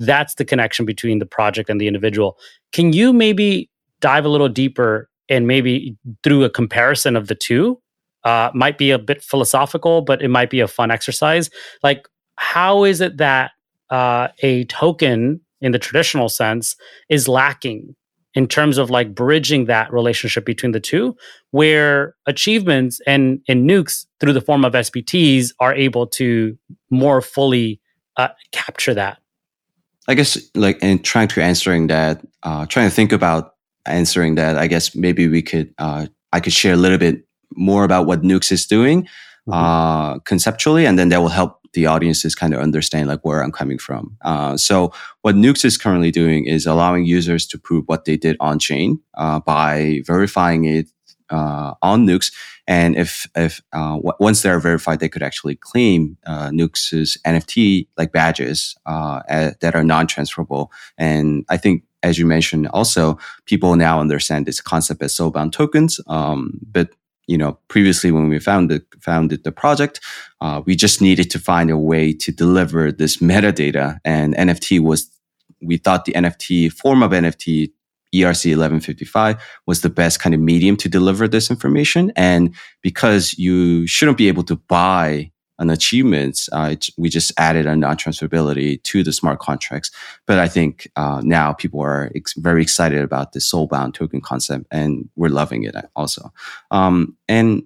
that's 0.00 0.34
the 0.34 0.44
connection 0.44 0.84
between 0.84 1.18
the 1.18 1.26
project 1.26 1.70
and 1.70 1.80
the 1.80 1.86
individual. 1.86 2.36
Can 2.72 2.92
you 2.92 3.12
maybe 3.12 3.70
dive 4.00 4.24
a 4.24 4.28
little 4.28 4.48
deeper 4.48 5.08
and 5.28 5.46
maybe 5.46 5.96
through 6.24 6.44
a 6.44 6.50
comparison 6.50 7.16
of 7.16 7.28
the 7.28 7.34
two 7.34 7.80
uh, 8.24 8.50
might 8.54 8.76
be 8.76 8.90
a 8.90 8.98
bit 8.98 9.22
philosophical, 9.22 10.02
but 10.02 10.20
it 10.20 10.28
might 10.28 10.50
be 10.50 10.60
a 10.60 10.68
fun 10.68 10.90
exercise. 10.90 11.48
Like, 11.82 12.06
how 12.36 12.84
is 12.84 13.00
it 13.00 13.16
that 13.18 13.52
uh, 13.90 14.28
a 14.42 14.64
token 14.64 15.40
in 15.60 15.72
the 15.72 15.78
traditional 15.78 16.28
sense 16.28 16.76
is 17.08 17.28
lacking 17.28 17.94
in 18.34 18.46
terms 18.46 18.78
of 18.78 18.90
like 18.90 19.14
bridging 19.14 19.64
that 19.66 19.92
relationship 19.92 20.44
between 20.44 20.72
the 20.72 20.80
two, 20.80 21.16
where 21.50 22.14
achievements 22.26 23.00
and, 23.06 23.40
and 23.48 23.68
Noox 23.68 24.06
through 24.20 24.32
the 24.32 24.40
form 24.40 24.64
of 24.64 24.72
SBTs 24.72 25.52
are 25.58 25.74
able 25.74 26.06
to 26.06 26.56
more 26.90 27.20
fully 27.20 27.80
uh, 28.16 28.28
capture 28.52 28.94
that? 28.94 29.19
I 30.08 30.14
guess, 30.14 30.38
like, 30.54 30.82
in 30.82 31.00
trying 31.00 31.28
to 31.28 31.42
answering 31.42 31.88
that, 31.88 32.20
uh, 32.42 32.66
trying 32.66 32.88
to 32.88 32.94
think 32.94 33.12
about 33.12 33.54
answering 33.86 34.34
that, 34.36 34.56
I 34.56 34.66
guess 34.66 34.94
maybe 34.94 35.28
we 35.28 35.42
could, 35.42 35.74
uh, 35.78 36.06
I 36.32 36.40
could 36.40 36.52
share 36.52 36.74
a 36.74 36.76
little 36.76 36.98
bit 36.98 37.24
more 37.54 37.84
about 37.84 38.06
what 38.06 38.22
Noox 38.22 38.52
is 38.52 38.66
doing 38.66 39.02
mm-hmm. 39.02 39.52
uh, 39.52 40.18
conceptually, 40.20 40.86
and 40.86 40.98
then 40.98 41.08
that 41.10 41.20
will 41.20 41.28
help 41.28 41.60
the 41.72 41.86
audiences 41.86 42.34
kind 42.34 42.52
of 42.52 42.60
understand 42.60 43.08
like 43.08 43.24
where 43.24 43.42
I'm 43.42 43.52
coming 43.52 43.78
from. 43.78 44.16
Uh, 44.22 44.56
so 44.56 44.92
what 45.22 45.36
Noox 45.36 45.64
is 45.64 45.78
currently 45.78 46.10
doing 46.10 46.46
is 46.46 46.66
allowing 46.66 47.04
users 47.04 47.46
to 47.46 47.58
prove 47.58 47.84
what 47.86 48.04
they 48.04 48.16
did 48.16 48.36
on 48.40 48.58
chain 48.58 49.00
uh, 49.14 49.38
by 49.40 50.00
verifying 50.04 50.64
it 50.64 50.88
uh, 51.30 51.74
on 51.82 52.06
Noox. 52.06 52.32
And 52.70 52.96
if 52.96 53.26
if 53.34 53.60
uh, 53.72 53.96
w- 53.96 54.12
once 54.20 54.42
they're 54.42 54.60
verified, 54.60 55.00
they 55.00 55.08
could 55.08 55.24
actually 55.24 55.56
claim 55.56 56.16
uh, 56.24 56.50
NFT 56.50 57.88
like 57.98 58.12
badges 58.12 58.76
uh, 58.86 59.22
that 59.60 59.74
are 59.74 59.82
non-transferable. 59.82 60.70
And 60.96 61.44
I 61.48 61.56
think 61.56 61.82
as 62.04 62.16
you 62.16 62.26
mentioned, 62.26 62.68
also 62.68 63.18
people 63.44 63.74
now 63.74 64.00
understand 64.00 64.46
this 64.46 64.60
concept 64.60 65.02
as 65.02 65.14
soulbound 65.16 65.50
tokens. 65.50 66.00
Um, 66.06 66.60
but 66.62 66.90
you 67.26 67.36
know, 67.36 67.58
previously 67.66 68.12
when 68.12 68.28
we 68.28 68.38
founded 68.38 68.82
founded 69.00 69.42
the 69.42 69.52
project, 69.52 69.98
uh, 70.40 70.62
we 70.64 70.76
just 70.76 71.00
needed 71.00 71.28
to 71.32 71.40
find 71.40 71.70
a 71.70 71.76
way 71.76 72.12
to 72.12 72.30
deliver 72.30 72.92
this 72.92 73.16
metadata, 73.16 73.98
and 74.04 74.34
NFT 74.36 74.80
was. 74.80 75.10
We 75.62 75.76
thought 75.76 76.06
the 76.06 76.12
NFT 76.12 76.72
form 76.72 77.02
of 77.02 77.10
NFT 77.10 77.72
ERC 78.14 78.56
1155 78.56 79.36
was 79.66 79.82
the 79.82 79.90
best 79.90 80.20
kind 80.20 80.34
of 80.34 80.40
medium 80.40 80.76
to 80.76 80.88
deliver 80.88 81.28
this 81.28 81.50
information. 81.50 82.12
And 82.16 82.54
because 82.82 83.38
you 83.38 83.86
shouldn't 83.86 84.18
be 84.18 84.28
able 84.28 84.42
to 84.44 84.56
buy 84.56 85.30
an 85.60 85.68
achievement, 85.68 86.48
uh, 86.52 86.74
we 86.96 87.10
just 87.10 87.32
added 87.36 87.66
a 87.66 87.76
non-transferability 87.76 88.82
to 88.82 89.04
the 89.04 89.12
smart 89.12 89.40
contracts. 89.40 89.90
But 90.26 90.38
I 90.38 90.48
think 90.48 90.90
uh, 90.96 91.20
now 91.22 91.52
people 91.52 91.80
are 91.82 92.10
ex- 92.14 92.34
very 92.34 92.62
excited 92.62 93.02
about 93.02 93.32
the 93.32 93.40
soulbound 93.40 93.92
token 93.92 94.22
concept, 94.22 94.66
and 94.70 95.08
we're 95.16 95.28
loving 95.28 95.64
it 95.64 95.74
also. 95.94 96.32
Um, 96.70 97.14
and 97.28 97.62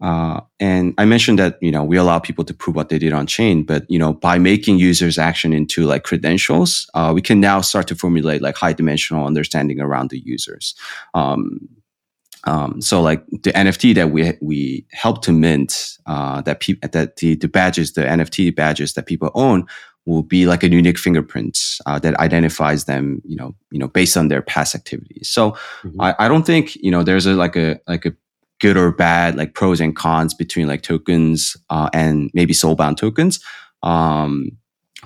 uh, 0.00 0.40
and 0.60 0.92
I 0.98 1.06
mentioned 1.06 1.38
that 1.38 1.58
you 1.62 1.70
know 1.70 1.82
we 1.82 1.96
allow 1.96 2.18
people 2.18 2.44
to 2.44 2.54
prove 2.54 2.76
what 2.76 2.90
they 2.90 2.98
did 2.98 3.12
on 3.12 3.26
chain, 3.26 3.62
but 3.62 3.84
you 3.88 3.98
know 3.98 4.12
by 4.12 4.38
making 4.38 4.78
users 4.78 5.18
action 5.18 5.52
into 5.52 5.84
like 5.84 6.04
credentials, 6.04 6.88
uh, 6.94 7.12
we 7.14 7.22
can 7.22 7.40
now 7.40 7.60
start 7.62 7.86
to 7.88 7.94
formulate 7.94 8.42
like 8.42 8.56
high 8.56 8.74
dimensional 8.74 9.26
understanding 9.26 9.80
around 9.80 10.10
the 10.10 10.18
users. 10.18 10.74
Um, 11.14 11.68
um, 12.44 12.80
so 12.80 13.00
like 13.00 13.26
the 13.28 13.52
NFT 13.52 13.94
that 13.94 14.10
we 14.10 14.34
we 14.42 14.86
help 14.92 15.22
to 15.22 15.32
mint 15.32 15.98
uh, 16.06 16.42
that 16.42 16.60
people 16.60 16.88
that 16.90 17.16
the, 17.16 17.34
the 17.34 17.48
badges 17.48 17.94
the 17.94 18.02
NFT 18.02 18.54
badges 18.54 18.92
that 18.94 19.06
people 19.06 19.30
own 19.34 19.66
will 20.04 20.22
be 20.22 20.46
like 20.46 20.62
a 20.62 20.68
unique 20.68 20.98
fingerprint 20.98 21.58
uh, 21.86 21.98
that 21.98 22.14
identifies 22.20 22.84
them 22.84 23.22
you 23.24 23.36
know 23.36 23.54
you 23.70 23.78
know 23.78 23.88
based 23.88 24.16
on 24.16 24.28
their 24.28 24.42
past 24.42 24.74
activities. 24.74 25.28
So 25.28 25.52
mm-hmm. 25.82 26.00
I, 26.00 26.14
I 26.18 26.28
don't 26.28 26.44
think 26.44 26.76
you 26.76 26.90
know 26.90 27.02
there's 27.02 27.26
a 27.26 27.32
like 27.32 27.56
a 27.56 27.80
like 27.88 28.04
a 28.04 28.12
good 28.60 28.76
or 28.76 28.92
bad 28.92 29.36
like 29.36 29.54
pros 29.54 29.80
and 29.80 29.96
cons 29.96 30.34
between 30.34 30.66
like 30.66 30.82
tokens 30.82 31.56
uh, 31.70 31.88
and 31.92 32.30
maybe 32.34 32.54
soulbound 32.54 32.96
tokens. 32.96 33.40
Um, 33.82 34.50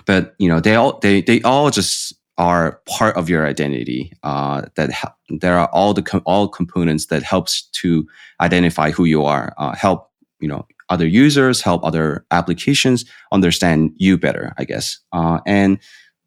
but 0.06 0.34
you 0.38 0.48
know 0.48 0.60
they 0.60 0.74
all 0.74 0.98
they 1.00 1.20
they 1.22 1.42
all 1.42 1.70
just 1.70 2.14
are 2.38 2.80
part 2.86 3.16
of 3.16 3.28
your 3.28 3.46
identity. 3.46 4.12
Uh, 4.22 4.62
that 4.76 4.90
ha- 4.90 5.14
there 5.28 5.58
are 5.58 5.68
all 5.72 5.92
the 5.92 6.02
com- 6.02 6.22
all 6.24 6.48
components 6.48 7.06
that 7.06 7.22
helps 7.22 7.62
to 7.72 8.06
identify 8.40 8.90
who 8.90 9.04
you 9.04 9.24
are. 9.24 9.52
Uh, 9.58 9.74
help 9.74 10.10
you 10.40 10.48
know 10.48 10.66
other 10.88 11.06
users, 11.06 11.60
help 11.60 11.84
other 11.84 12.24
applications 12.30 13.04
understand 13.30 13.92
you 13.96 14.16
better. 14.16 14.52
I 14.56 14.64
guess. 14.64 14.98
Uh, 15.12 15.40
and 15.46 15.78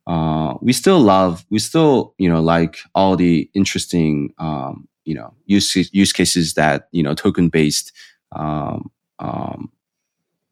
uh, 0.06 0.56
we 0.62 0.74
still 0.74 1.00
love, 1.00 1.46
we 1.50 1.60
still 1.60 2.14
you 2.18 2.30
know 2.30 2.42
like 2.42 2.78
all 2.94 3.16
the 3.16 3.50
interesting 3.54 4.34
um, 4.38 4.88
you 5.06 5.14
know 5.14 5.34
use 5.46 5.76
use 5.94 6.14
cases 6.14 6.54
that 6.54 6.88
you 6.92 7.04
know 7.04 7.14
token 7.14 7.50
based. 7.50 7.92
Um, 8.32 8.90
um, 9.20 9.72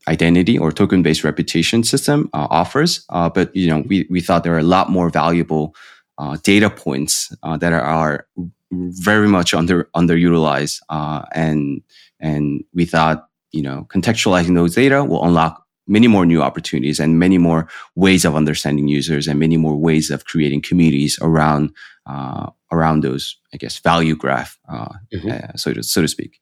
identity 0.08 0.58
or 0.58 0.72
token 0.72 1.03
based 1.03 1.24
reputation 1.24 1.84
system 1.84 2.29
uh, 2.34 2.48
offers. 2.50 3.05
Uh, 3.10 3.29
but 3.29 3.55
you 3.55 3.67
know, 3.67 3.84
we, 3.88 4.08
we 4.10 4.20
thought 4.20 4.43
there 4.43 4.53
are 4.53 4.60
a 4.60 4.63
lot 4.63 4.89
more 4.89 5.10
valuable 5.10 5.75
uh, 6.17 6.38
data 6.43 6.70
points 6.70 7.36
uh, 7.43 7.58
that 7.58 7.74
are, 7.74 7.81
are, 7.81 8.27
very 8.74 9.27
much 9.27 9.53
under 9.53 9.89
underutilized, 9.98 10.79
uh, 10.88 11.24
and 11.34 11.81
and 12.22 12.63
we 12.74 12.86
thought 12.86 13.27
you 13.51 13.62
know 13.62 13.86
contextualizing 13.89 14.55
those 14.55 14.75
data 14.75 15.03
will 15.03 15.25
unlock 15.25 15.65
many 15.88 16.08
more 16.08 16.25
new 16.25 16.41
opportunities 16.41 16.98
and 16.98 17.20
many 17.20 17.38
more 17.38 17.67
ways 17.96 18.24
of 18.24 18.34
understanding 18.34 18.88
users 18.88 19.27
and 19.27 19.41
many 19.41 19.58
more 19.58 19.75
ways 19.75 20.10
of 20.10 20.24
creating 20.24 20.62
communities 20.62 21.20
around 21.22 21.74
uh, 22.05 22.50
around 22.72 23.01
those 23.01 23.36
I 23.53 23.58
guess 23.58 23.79
value 23.79 24.15
graph, 24.15 24.58
mm-hmm. 24.70 25.58
so 25.58 25.74
to 25.74 25.84
so 25.84 26.01
to 26.01 26.08
speak. 26.08 26.39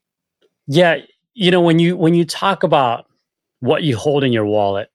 Yeah, 0.67 0.97
you 1.33 1.51
know 1.51 1.61
when 1.61 1.79
you 1.79 1.97
when 1.97 2.13
you 2.13 2.25
talk 2.25 2.63
about 2.63 3.05
what 3.59 3.83
you 3.83 3.97
hold 3.97 4.23
in 4.23 4.31
your 4.31 4.45
wallet. 4.45 4.89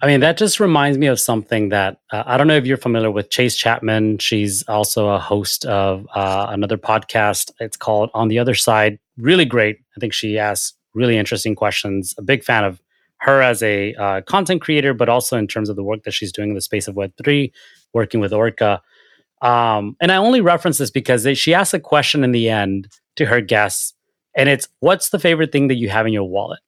I 0.00 0.06
mean, 0.06 0.20
that 0.20 0.38
just 0.38 0.60
reminds 0.60 0.96
me 0.96 1.08
of 1.08 1.18
something 1.18 1.70
that 1.70 1.98
uh, 2.12 2.22
I 2.24 2.36
don't 2.36 2.46
know 2.46 2.56
if 2.56 2.66
you're 2.66 2.76
familiar 2.76 3.10
with 3.10 3.30
Chase 3.30 3.56
Chapman. 3.56 4.18
She's 4.18 4.62
also 4.68 5.08
a 5.08 5.18
host 5.18 5.64
of 5.66 6.06
uh, 6.14 6.46
another 6.50 6.78
podcast. 6.78 7.50
It's 7.58 7.76
called 7.76 8.10
On 8.14 8.28
the 8.28 8.38
Other 8.38 8.54
Side. 8.54 8.98
Really 9.18 9.44
great. 9.44 9.78
I 9.96 10.00
think 10.00 10.12
she 10.12 10.38
asks 10.38 10.74
really 10.94 11.18
interesting 11.18 11.54
questions. 11.54 12.14
A 12.16 12.22
big 12.22 12.44
fan 12.44 12.64
of 12.64 12.80
her 13.18 13.42
as 13.42 13.62
a 13.62 13.94
uh, 13.94 14.20
content 14.22 14.60
creator, 14.60 14.94
but 14.94 15.08
also 15.08 15.36
in 15.36 15.46
terms 15.46 15.68
of 15.68 15.76
the 15.76 15.84
work 15.84 16.04
that 16.04 16.12
she's 16.12 16.32
doing 16.32 16.50
in 16.50 16.54
the 16.54 16.60
space 16.60 16.88
of 16.88 16.94
Web3, 16.94 17.52
working 17.92 18.20
with 18.20 18.32
Orca. 18.32 18.82
Um, 19.42 19.96
and 20.00 20.12
I 20.12 20.16
only 20.16 20.40
reference 20.40 20.78
this 20.78 20.90
because 20.90 21.24
they, 21.24 21.34
she 21.34 21.52
asks 21.52 21.74
a 21.74 21.80
question 21.80 22.24
in 22.24 22.32
the 22.32 22.48
end 22.48 22.88
to 23.16 23.26
her 23.26 23.40
guests, 23.40 23.92
and 24.36 24.48
it's 24.48 24.68
what's 24.80 25.10
the 25.10 25.18
favorite 25.18 25.52
thing 25.52 25.68
that 25.68 25.74
you 25.74 25.90
have 25.90 26.06
in 26.06 26.12
your 26.12 26.24
wallet, 26.24 26.60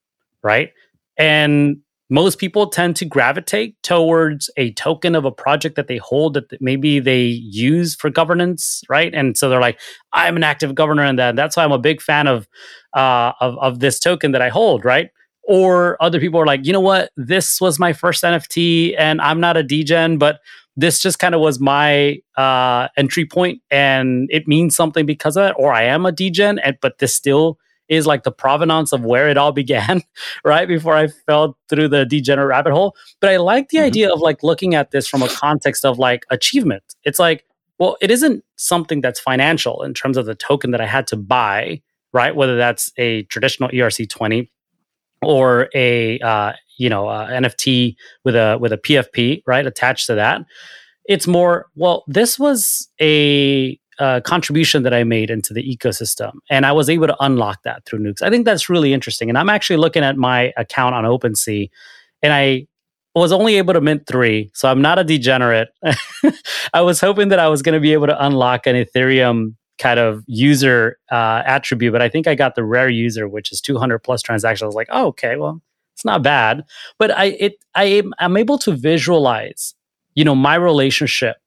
right? 0.43 0.71
And 1.17 1.77
most 2.09 2.37
people 2.37 2.67
tend 2.67 2.95
to 2.97 3.05
gravitate 3.05 3.81
towards 3.81 4.51
a 4.57 4.71
token 4.73 5.15
of 5.15 5.25
a 5.25 5.31
project 5.31 5.75
that 5.75 5.87
they 5.87 5.97
hold 5.97 6.35
that 6.35 6.45
maybe 6.61 6.99
they 6.99 7.23
use 7.23 7.95
for 7.95 8.09
governance, 8.11 8.83
right? 8.89 9.13
And 9.13 9.35
so 9.35 9.49
they're 9.49 9.61
like, 9.61 9.79
I'm 10.13 10.35
an 10.35 10.43
active 10.43 10.75
governor 10.75 11.03
in 11.03 11.15
that. 11.15 11.35
That's 11.35 11.57
why 11.57 11.63
I'm 11.63 11.71
a 11.71 11.79
big 11.79 12.01
fan 12.01 12.27
of, 12.27 12.47
uh, 12.95 13.31
of, 13.39 13.57
of 13.57 13.79
this 13.79 13.99
token 13.99 14.33
that 14.33 14.41
I 14.41 14.49
hold, 14.49 14.85
right? 14.85 15.09
Or 15.47 16.01
other 16.01 16.19
people 16.19 16.39
are 16.39 16.45
like, 16.45 16.65
you 16.65 16.73
know 16.73 16.79
what? 16.79 17.09
This 17.17 17.59
was 17.59 17.79
my 17.79 17.93
first 17.93 18.23
NFT 18.23 18.95
and 18.97 19.19
I'm 19.19 19.39
not 19.39 19.57
a 19.57 19.63
degen, 19.63 20.17
but 20.19 20.41
this 20.75 20.99
just 20.99 21.19
kind 21.19 21.33
of 21.33 21.41
was 21.41 21.59
my 21.59 22.19
uh, 22.37 22.87
entry 22.97 23.25
point 23.25 23.61
and 23.71 24.27
it 24.31 24.47
means 24.47 24.75
something 24.75 25.05
because 25.05 25.37
of 25.37 25.43
that. 25.43 25.55
Or 25.57 25.73
I 25.73 25.83
am 25.83 26.05
a 26.05 26.11
degen, 26.11 26.59
and, 26.59 26.77
but 26.81 26.99
this 26.99 27.13
still 27.13 27.57
is 27.87 28.07
like 28.07 28.23
the 28.23 28.31
provenance 28.31 28.91
of 28.91 29.03
where 29.03 29.29
it 29.29 29.37
all 29.37 29.51
began, 29.63 30.01
right? 30.43 30.67
Before 30.67 30.95
I 30.95 31.07
fell 31.07 31.57
through 31.69 31.89
the 31.89 32.05
degenerate 32.05 32.49
rabbit 32.49 32.73
hole. 32.73 32.95
But 33.21 33.29
I 33.31 33.37
like 33.37 33.69
the 33.69 33.77
mm-hmm. 33.77 33.85
idea 33.85 34.13
of 34.13 34.19
like 34.19 34.43
looking 34.43 34.75
at 34.75 34.91
this 34.91 35.07
from 35.07 35.21
a 35.21 35.29
context 35.29 35.85
of 35.85 35.97
like 35.99 36.25
achievement. 36.29 36.83
It's 37.03 37.19
like, 37.19 37.45
well, 37.77 37.97
it 38.01 38.09
isn't 38.09 38.43
something 38.55 39.01
that's 39.01 39.19
financial 39.19 39.83
in 39.83 39.93
terms 39.93 40.17
of 40.17 40.25
the 40.25 40.35
token 40.35 40.71
that 40.71 40.81
I 40.81 40.85
had 40.85 41.07
to 41.07 41.17
buy, 41.17 41.81
right? 42.13 42.35
Whether 42.35 42.55
that's 42.55 42.91
a 42.97 43.23
traditional 43.23 43.69
ERC20 43.69 44.49
or 45.21 45.69
a 45.73 46.19
uh, 46.19 46.53
you 46.77 46.89
know 46.89 47.07
uh, 47.07 47.29
NFT 47.29 47.95
with 48.23 48.35
a 48.35 48.57
with 48.59 48.73
a 48.73 48.77
PFP, 48.77 49.43
right, 49.45 49.65
attached 49.65 50.07
to 50.07 50.15
that. 50.15 50.41
It's 51.05 51.27
more 51.27 51.67
well. 51.75 52.03
This 52.07 52.39
was 52.39 52.89
a 53.01 53.79
uh, 53.99 54.21
contribution 54.21 54.83
that 54.83 54.93
I 54.93 55.03
made 55.03 55.29
into 55.29 55.53
the 55.53 55.63
ecosystem, 55.63 56.33
and 56.49 56.65
I 56.65 56.71
was 56.71 56.89
able 56.89 57.07
to 57.07 57.15
unlock 57.19 57.63
that 57.63 57.85
through 57.85 57.99
Noox. 57.99 58.21
I 58.21 58.29
think 58.29 58.45
that's 58.45 58.69
really 58.69 58.93
interesting, 58.93 59.29
and 59.29 59.37
I'm 59.37 59.49
actually 59.49 59.77
looking 59.77 60.03
at 60.03 60.17
my 60.17 60.53
account 60.57 60.95
on 60.95 61.03
OpenSea, 61.03 61.69
and 62.21 62.33
I 62.33 62.67
was 63.13 63.31
only 63.31 63.55
able 63.55 63.73
to 63.73 63.81
mint 63.81 64.05
three, 64.07 64.51
so 64.53 64.69
I'm 64.69 64.81
not 64.81 64.99
a 64.99 65.03
degenerate. 65.03 65.69
I 66.73 66.81
was 66.81 66.99
hoping 66.99 67.29
that 67.29 67.39
I 67.39 67.47
was 67.47 67.61
going 67.61 67.73
to 67.73 67.79
be 67.79 67.93
able 67.93 68.07
to 68.07 68.25
unlock 68.25 68.67
an 68.67 68.75
Ethereum 68.75 69.55
kind 69.77 69.99
of 69.99 70.23
user 70.27 70.97
uh, 71.11 71.43
attribute, 71.45 71.91
but 71.91 72.01
I 72.01 72.09
think 72.09 72.27
I 72.27 72.35
got 72.35 72.55
the 72.55 72.63
rare 72.63 72.89
user, 72.89 73.27
which 73.27 73.51
is 73.51 73.61
200 73.61 73.99
plus 73.99 74.21
transactions. 74.21 74.63
I 74.63 74.67
was 74.67 74.75
like, 74.75 74.89
oh, 74.91 75.07
okay, 75.07 75.35
well, 75.35 75.61
it's 75.93 76.05
not 76.05 76.23
bad, 76.23 76.63
but 76.97 77.11
I 77.11 77.25
it 77.39 77.57
I 77.73 77.85
am 77.85 78.13
I'm 78.19 78.37
able 78.37 78.57
to 78.59 78.73
visualize, 78.73 79.75
you 80.13 80.23
know, 80.23 80.35
my 80.35 80.55
relationship 80.55 81.37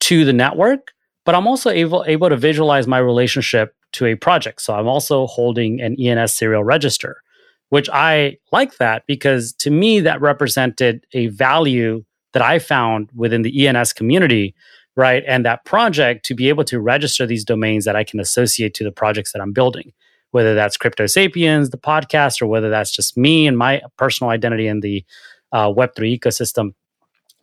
to 0.00 0.24
the 0.24 0.32
network 0.32 0.92
but 1.28 1.34
I'm 1.34 1.46
also 1.46 1.68
able 1.68 2.06
able 2.06 2.30
to 2.30 2.38
visualize 2.38 2.86
my 2.86 2.96
relationship 2.96 3.74
to 3.92 4.06
a 4.06 4.14
project. 4.14 4.62
So 4.62 4.74
I'm 4.74 4.88
also 4.88 5.26
holding 5.26 5.78
an 5.78 5.94
ENS 6.00 6.32
serial 6.32 6.64
register, 6.64 7.22
which 7.68 7.86
I 7.92 8.38
like 8.50 8.78
that 8.78 9.02
because 9.06 9.52
to 9.56 9.70
me, 9.70 10.00
that 10.00 10.22
represented 10.22 11.04
a 11.12 11.26
value 11.26 12.02
that 12.32 12.40
I 12.40 12.58
found 12.58 13.10
within 13.14 13.42
the 13.42 13.68
ENS 13.68 13.92
community, 13.92 14.54
right? 14.98 15.22
And 15.28 15.46
that 15.46 15.64
project 15.64 16.24
to 16.24 16.34
be 16.34 16.48
able 16.48 16.64
to 16.64 16.80
register 16.80 17.24
these 17.24 17.44
domains 17.44 17.84
that 17.84 17.94
I 17.94 18.02
can 18.02 18.18
associate 18.18 18.74
to 18.74 18.84
the 18.84 18.90
projects 18.90 19.32
that 19.32 19.40
I'm 19.40 19.52
building, 19.52 19.92
whether 20.32 20.56
that's 20.56 20.76
Crypto 20.76 21.06
Sapiens, 21.06 21.70
the 21.70 21.78
podcast, 21.78 22.42
or 22.42 22.48
whether 22.48 22.68
that's 22.68 22.90
just 22.90 23.16
me 23.16 23.46
and 23.46 23.56
my 23.56 23.80
personal 23.96 24.32
identity 24.32 24.66
in 24.66 24.80
the 24.80 25.04
uh, 25.52 25.68
Web3 25.68 26.18
ecosystem. 26.18 26.74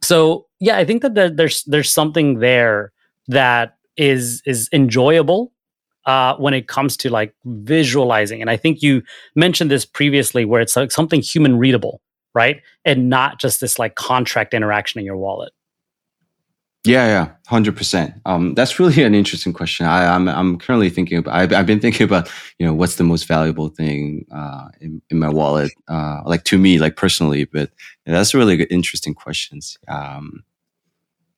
So 0.01 0.47
yeah, 0.59 0.77
I 0.77 0.83
think 0.83 1.01
that 1.01 1.37
there's 1.37 1.63
there's 1.63 1.89
something 1.89 2.39
there 2.39 2.91
that 3.29 3.77
is 3.95 4.41
is 4.45 4.67
enjoyable 4.73 5.53
uh, 6.05 6.35
when 6.35 6.53
it 6.53 6.67
comes 6.67 6.97
to 6.97 7.09
like 7.09 7.33
visualizing. 7.45 8.41
And 8.41 8.49
I 8.49 8.57
think 8.57 8.81
you 8.81 9.01
mentioned 9.33 9.71
this 9.71 9.85
previously, 9.85 10.43
where 10.43 10.59
it's 10.59 10.75
like 10.75 10.91
something 10.91 11.21
human 11.21 11.57
readable, 11.57 12.01
right, 12.33 12.61
and 12.83 13.09
not 13.09 13.39
just 13.39 13.61
this 13.61 13.79
like 13.79 13.95
contract 13.95 14.53
interaction 14.53 14.99
in 14.99 15.05
your 15.05 15.15
wallet. 15.15 15.53
Yeah, 16.85 17.07
yeah, 17.07 17.31
hundred 17.47 17.75
percent. 17.75 18.13
Um, 18.25 18.53
that's 18.53 18.79
really 18.79 19.03
an 19.03 19.15
interesting 19.15 19.53
question. 19.53 19.85
I, 19.85 20.03
am 20.03 20.27
I'm, 20.29 20.35
I'm 20.37 20.57
currently 20.57 20.89
thinking 20.89 21.17
about. 21.17 21.33
I've, 21.33 21.53
I've, 21.53 21.65
been 21.65 21.79
thinking 21.79 22.03
about 22.03 22.29
you 22.59 22.65
know 22.65 22.73
what's 22.73 22.95
the 22.95 23.03
most 23.03 23.27
valuable 23.27 23.69
thing 23.69 24.25
uh, 24.31 24.69
in, 24.79 25.01
in 25.09 25.19
my 25.19 25.29
wallet, 25.29 25.71
uh, 25.87 26.21
like 26.25 26.43
to 26.45 26.57
me, 26.57 26.77
like 26.77 26.95
personally. 26.95 27.45
But 27.45 27.71
yeah, 28.05 28.13
that's 28.13 28.33
really 28.33 28.57
good, 28.57 28.71
interesting 28.71 29.13
questions. 29.13 29.77
Um, 29.87 30.43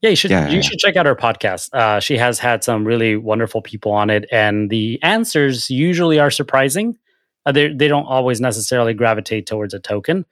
yeah, 0.02 0.10
you 0.10 0.16
should 0.16 0.32
yeah, 0.32 0.48
you 0.50 0.58
yeah. 0.58 0.62
should 0.62 0.80
check 0.80 0.96
out 0.96 1.06
her 1.06 1.16
podcast. 1.16 1.74
Uh, 1.74 2.00
she 2.00 2.18
has 2.18 2.40
had 2.40 2.64
some 2.64 2.86
really 2.86 3.16
wonderful 3.16 3.62
people 3.62 3.92
on 3.92 4.10
it, 4.10 4.26
and 4.32 4.70
the 4.70 5.02
answers 5.02 5.70
usually 5.70 6.20
are 6.20 6.32
surprising. 6.32 6.98
Uh, 7.46 7.52
they 7.52 7.74
they 7.74 7.88
don't 7.88 8.06
always 8.06 8.42
necessarily 8.42 8.94
gravitate 8.94 9.46
towards 9.46 9.74
a 9.74 9.80
token. 9.80 10.26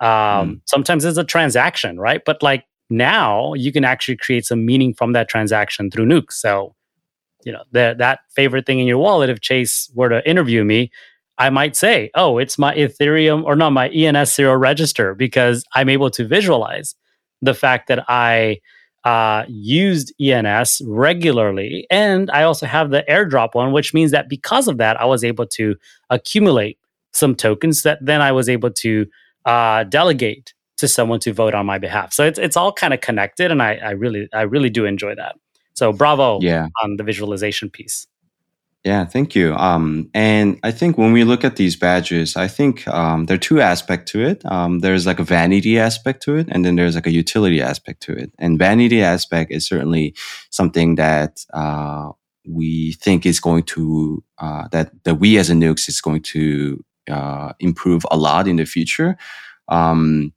Um, 0.00 0.08
mm. 0.08 0.60
Sometimes 0.66 1.04
it's 1.04 1.18
a 1.18 1.24
transaction, 1.24 1.98
right? 1.98 2.24
But 2.24 2.42
like 2.42 2.64
now, 2.92 3.54
you 3.54 3.72
can 3.72 3.84
actually 3.84 4.16
create 4.16 4.46
some 4.46 4.64
meaning 4.64 4.94
from 4.94 5.12
that 5.12 5.28
transaction 5.28 5.90
through 5.90 6.06
Noox. 6.06 6.32
So, 6.32 6.74
you 7.44 7.52
know, 7.52 7.62
the, 7.72 7.94
that 7.98 8.20
favorite 8.34 8.66
thing 8.66 8.78
in 8.78 8.86
your 8.86 8.98
wallet. 8.98 9.30
If 9.30 9.40
Chase 9.40 9.90
were 9.94 10.08
to 10.08 10.28
interview 10.28 10.64
me, 10.64 10.90
I 11.38 11.50
might 11.50 11.74
say, 11.74 12.10
"Oh, 12.14 12.38
it's 12.38 12.58
my 12.58 12.74
Ethereum 12.74 13.44
or 13.44 13.56
not 13.56 13.70
my 13.70 13.88
ENS 13.88 14.32
serial 14.32 14.56
register," 14.56 15.14
because 15.14 15.64
I'm 15.74 15.88
able 15.88 16.10
to 16.10 16.26
visualize 16.26 16.94
the 17.40 17.54
fact 17.54 17.88
that 17.88 18.04
I 18.08 18.60
uh, 19.04 19.44
used 19.48 20.12
ENS 20.20 20.82
regularly. 20.86 21.86
And 21.90 22.30
I 22.30 22.44
also 22.44 22.66
have 22.66 22.90
the 22.90 23.04
airdrop 23.08 23.54
one, 23.54 23.72
which 23.72 23.92
means 23.92 24.12
that 24.12 24.28
because 24.28 24.68
of 24.68 24.78
that, 24.78 25.00
I 25.00 25.04
was 25.04 25.24
able 25.24 25.46
to 25.46 25.74
accumulate 26.10 26.78
some 27.12 27.34
tokens 27.34 27.82
that 27.82 27.98
then 28.00 28.20
I 28.20 28.32
was 28.32 28.48
able 28.48 28.70
to 28.70 29.06
uh, 29.44 29.84
delegate 29.84 30.54
to 30.82 30.88
someone 30.88 31.20
to 31.20 31.32
vote 31.32 31.54
on 31.54 31.64
my 31.64 31.78
behalf. 31.78 32.12
So 32.12 32.26
it's 32.26 32.38
it's 32.38 32.56
all 32.56 32.72
kind 32.72 32.92
of 32.92 33.00
connected, 33.00 33.50
and 33.50 33.62
I, 33.62 33.76
I 33.76 33.90
really 33.92 34.28
I 34.32 34.42
really 34.42 34.68
do 34.68 34.84
enjoy 34.84 35.14
that. 35.14 35.36
So 35.74 35.92
bravo 35.92 36.40
yeah. 36.42 36.68
on 36.82 36.96
the 36.96 37.04
visualization 37.04 37.70
piece. 37.70 38.06
Yeah, 38.84 39.04
thank 39.04 39.36
you. 39.36 39.54
Um, 39.54 40.10
and 40.12 40.58
I 40.64 40.72
think 40.72 40.98
when 40.98 41.12
we 41.12 41.22
look 41.22 41.44
at 41.44 41.54
these 41.54 41.76
badges, 41.76 42.34
I 42.34 42.48
think 42.48 42.86
um, 42.88 43.26
there 43.26 43.36
are 43.36 43.48
two 43.48 43.60
aspects 43.60 44.10
to 44.10 44.20
it. 44.22 44.44
Um, 44.44 44.80
there's 44.80 45.06
like 45.06 45.20
a 45.20 45.24
vanity 45.24 45.78
aspect 45.78 46.20
to 46.24 46.34
it, 46.34 46.48
and 46.50 46.64
then 46.64 46.74
there's 46.74 46.96
like 46.96 47.06
a 47.06 47.12
utility 47.12 47.62
aspect 47.62 48.02
to 48.02 48.12
it. 48.12 48.32
And 48.40 48.58
vanity 48.58 49.00
aspect 49.00 49.52
is 49.52 49.68
certainly 49.68 50.16
something 50.50 50.96
that 50.96 51.46
uh, 51.54 52.10
we 52.44 52.94
think 52.94 53.24
is 53.24 53.38
going 53.38 53.62
to 53.74 54.22
uh, 54.38 54.66
that 54.72 54.90
that 55.04 55.14
we 55.20 55.38
as 55.38 55.48
a 55.48 55.54
Noox 55.54 55.88
is 55.88 56.00
going 56.00 56.22
to 56.34 56.84
uh, 57.08 57.52
improve 57.60 58.04
a 58.10 58.16
lot 58.16 58.48
in 58.48 58.56
the 58.56 58.66
future. 58.66 59.16
Um, 59.68 60.32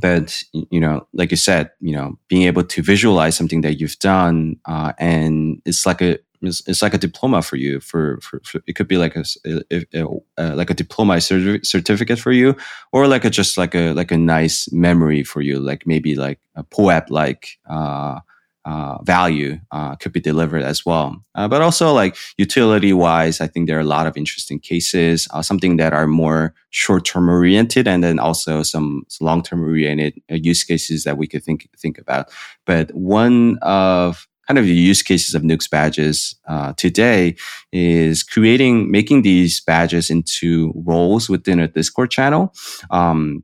but 0.00 0.42
you 0.70 0.80
know, 0.80 1.06
like 1.12 1.30
you 1.30 1.36
said, 1.36 1.70
you 1.80 1.94
know, 1.94 2.18
being 2.28 2.42
able 2.42 2.64
to 2.64 2.82
visualize 2.82 3.36
something 3.36 3.62
that 3.62 3.80
you've 3.80 3.98
done, 3.98 4.56
uh, 4.66 4.92
and 4.98 5.60
it's 5.64 5.86
like 5.86 6.00
a 6.00 6.18
it's, 6.42 6.62
it's 6.66 6.82
like 6.82 6.94
a 6.94 6.98
diploma 6.98 7.42
for 7.42 7.56
you. 7.56 7.80
For, 7.80 8.18
for, 8.20 8.40
for 8.44 8.60
it 8.66 8.74
could 8.74 8.88
be 8.88 8.98
like 8.98 9.16
a, 9.16 9.24
a, 9.46 9.84
a, 9.94 10.06
a 10.36 10.56
like 10.56 10.70
a 10.70 10.74
diploma 10.74 11.20
certificate 11.20 12.18
for 12.18 12.32
you, 12.32 12.56
or 12.92 13.06
like 13.06 13.24
a 13.24 13.30
just 13.30 13.58
like 13.58 13.74
a 13.74 13.92
like 13.92 14.10
a 14.10 14.18
nice 14.18 14.70
memory 14.72 15.24
for 15.24 15.40
you, 15.40 15.58
like 15.58 15.86
maybe 15.86 16.14
like 16.14 16.40
a 16.54 16.62
POAP 16.62 17.10
like 17.10 17.58
uh, 17.68 18.20
uh, 18.66 19.00
value 19.04 19.60
uh, 19.70 19.94
could 19.94 20.12
be 20.12 20.20
delivered 20.20 20.62
as 20.62 20.84
well. 20.84 21.24
Uh, 21.36 21.46
but 21.46 21.62
also 21.62 21.92
like 21.92 22.16
utility 22.36 22.92
wise, 22.92 23.40
I 23.40 23.46
think 23.46 23.68
there 23.68 23.78
are 23.78 23.80
a 23.80 23.84
lot 23.84 24.08
of 24.08 24.16
interesting 24.16 24.58
cases, 24.58 25.28
uh, 25.30 25.40
something 25.40 25.76
that 25.76 25.92
are 25.92 26.08
more 26.08 26.52
short 26.70 27.04
term 27.04 27.30
oriented, 27.30 27.86
and 27.86 28.02
then 28.02 28.18
also 28.18 28.64
some 28.64 29.06
long 29.20 29.42
term 29.42 29.62
oriented 29.62 30.20
uh, 30.30 30.34
use 30.34 30.64
cases 30.64 31.04
that 31.04 31.16
we 31.16 31.28
could 31.28 31.44
think 31.44 31.68
think 31.78 31.96
about. 31.96 32.28
But 32.64 32.92
one 32.92 33.58
of 33.62 34.26
kind 34.48 34.58
of 34.58 34.64
the 34.64 34.74
use 34.74 35.02
cases 35.02 35.36
of 35.36 35.42
Noox 35.42 35.70
badges 35.70 36.34
today 36.76 37.36
is 37.72 38.22
creating, 38.22 38.90
making 38.90 39.22
these 39.22 39.60
badges 39.60 40.10
into 40.10 40.72
roles 40.84 41.28
within 41.28 41.58
a 41.60 41.68
Discord 41.68 42.10
channel. 42.10 42.52
Um, 42.90 43.42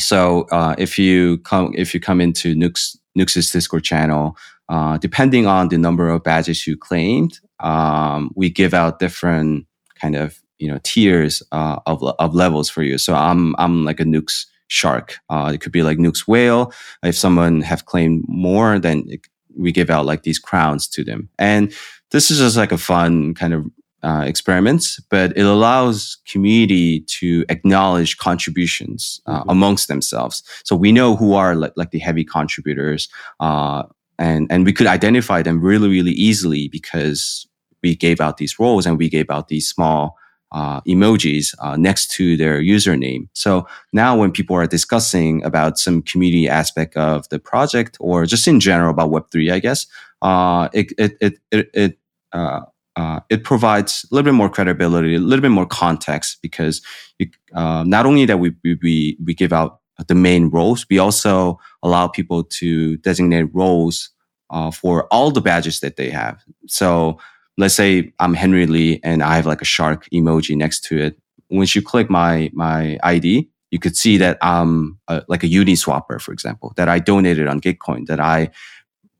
so 0.00 0.46
uh, 0.52 0.74
if 0.78 0.98
you 0.98 1.38
come 1.38 1.72
if 1.74 1.92
you 1.92 2.00
come 2.00 2.20
into 2.20 2.54
Noox 2.54 2.96
Noox' 3.18 3.52
Discord 3.52 3.84
channel, 3.84 4.36
uh, 4.68 4.98
depending 4.98 5.46
on 5.46 5.68
the 5.68 5.78
number 5.78 6.08
of 6.08 6.22
badges 6.22 6.66
you 6.66 6.76
claimed, 6.76 7.40
um, 7.60 8.30
we 8.34 8.50
give 8.50 8.74
out 8.74 8.98
different 8.98 9.66
kind 10.00 10.14
of 10.14 10.40
you 10.58 10.68
know 10.70 10.78
tiers 10.82 11.42
uh, 11.52 11.78
of 11.86 12.02
of 12.02 12.34
levels 12.34 12.70
for 12.70 12.82
you. 12.82 12.98
So 12.98 13.14
I'm 13.14 13.54
I'm 13.58 13.84
like 13.84 14.00
a 14.00 14.04
Noox 14.04 14.46
shark. 14.68 15.18
Uh, 15.30 15.50
it 15.54 15.60
could 15.60 15.72
be 15.72 15.82
like 15.82 15.98
Noox 15.98 16.28
whale. 16.28 16.72
If 17.02 17.16
someone 17.16 17.62
have 17.62 17.86
claimed 17.86 18.24
more, 18.28 18.78
then 18.78 19.04
it, 19.08 19.26
we 19.56 19.72
give 19.72 19.90
out 19.90 20.06
like 20.06 20.22
these 20.22 20.38
crowns 20.38 20.86
to 20.88 21.04
them. 21.04 21.28
And 21.38 21.72
this 22.10 22.30
is 22.30 22.38
just 22.38 22.56
like 22.56 22.72
a 22.72 22.78
fun 22.78 23.34
kind 23.34 23.54
of 23.54 23.66
uh, 24.02 24.24
experiments, 24.26 25.00
but 25.10 25.36
it 25.36 25.42
allows 25.42 26.18
community 26.26 27.00
to 27.00 27.44
acknowledge 27.48 28.16
contributions 28.18 29.20
uh, 29.26 29.40
mm-hmm. 29.40 29.50
amongst 29.50 29.88
themselves. 29.88 30.42
So 30.64 30.76
we 30.76 30.92
know 30.92 31.16
who 31.16 31.34
are 31.34 31.54
like, 31.54 31.72
like 31.76 31.90
the 31.90 31.98
heavy 31.98 32.24
contributors, 32.24 33.08
uh, 33.40 33.84
and 34.18 34.46
and 34.50 34.64
we 34.64 34.72
could 34.72 34.86
identify 34.86 35.42
them 35.42 35.60
really 35.60 35.88
really 35.88 36.12
easily 36.12 36.68
because 36.68 37.46
we 37.82 37.94
gave 37.94 38.20
out 38.20 38.36
these 38.36 38.58
roles 38.58 38.86
and 38.86 38.98
we 38.98 39.08
gave 39.08 39.30
out 39.30 39.48
these 39.48 39.68
small 39.68 40.16
uh, 40.52 40.80
emojis 40.82 41.54
uh, 41.60 41.76
next 41.76 42.10
to 42.12 42.36
their 42.36 42.60
username. 42.60 43.28
So 43.32 43.66
now 43.92 44.16
when 44.16 44.32
people 44.32 44.56
are 44.56 44.66
discussing 44.66 45.44
about 45.44 45.78
some 45.78 46.02
community 46.02 46.48
aspect 46.48 46.96
of 46.96 47.28
the 47.28 47.38
project 47.38 47.96
or 48.00 48.26
just 48.26 48.48
in 48.48 48.58
general 48.60 48.90
about 48.90 49.10
Web3, 49.10 49.52
I 49.52 49.58
guess, 49.58 49.86
uh, 50.22 50.68
it, 50.72 50.92
it, 50.98 51.16
it, 51.20 51.38
it, 51.52 51.70
it 51.74 51.98
uh, 52.98 53.00
uh, 53.00 53.20
it 53.30 53.44
provides 53.44 54.04
a 54.10 54.14
little 54.14 54.24
bit 54.24 54.34
more 54.34 54.50
credibility, 54.50 55.14
a 55.14 55.20
little 55.20 55.42
bit 55.42 55.50
more 55.50 55.66
context 55.66 56.38
because 56.42 56.82
you, 57.18 57.28
uh, 57.54 57.84
not 57.86 58.06
only 58.06 58.24
that 58.24 58.38
we, 58.38 58.52
we, 58.64 59.16
we 59.24 59.34
give 59.34 59.52
out 59.52 59.80
the 60.08 60.14
main 60.14 60.50
roles, 60.50 60.84
we 60.90 60.98
also 60.98 61.58
allow 61.82 62.08
people 62.08 62.42
to 62.44 62.96
designate 62.98 63.48
roles 63.54 64.10
for 64.72 65.06
all 65.12 65.30
the 65.30 65.40
badges 65.40 65.80
that 65.80 65.96
they 65.96 66.10
have. 66.10 66.42
So 66.66 67.18
let's 67.56 67.74
say 67.74 68.12
I'm 68.18 68.34
Henry 68.34 68.66
Lee 68.66 69.00
and 69.04 69.22
I 69.22 69.36
have 69.36 69.46
like 69.46 69.62
a 69.62 69.66
shark 69.66 70.08
emoji 70.12 70.56
next 70.56 70.84
to 70.84 70.98
it. 70.98 71.18
Once 71.50 71.74
you 71.74 71.82
click 71.82 72.10
my 72.10 72.50
my 72.52 72.98
ID, 73.02 73.48
you 73.70 73.78
could 73.78 73.96
see 73.96 74.16
that 74.18 74.38
I'm 74.42 74.98
a, 75.08 75.22
like 75.28 75.42
a 75.42 75.48
Uniswapper, 75.48 76.20
for 76.20 76.32
example, 76.32 76.72
that 76.76 76.88
I 76.88 76.98
donated 76.98 77.46
on 77.46 77.60
Gitcoin, 77.60 78.06
that 78.06 78.20
I 78.20 78.50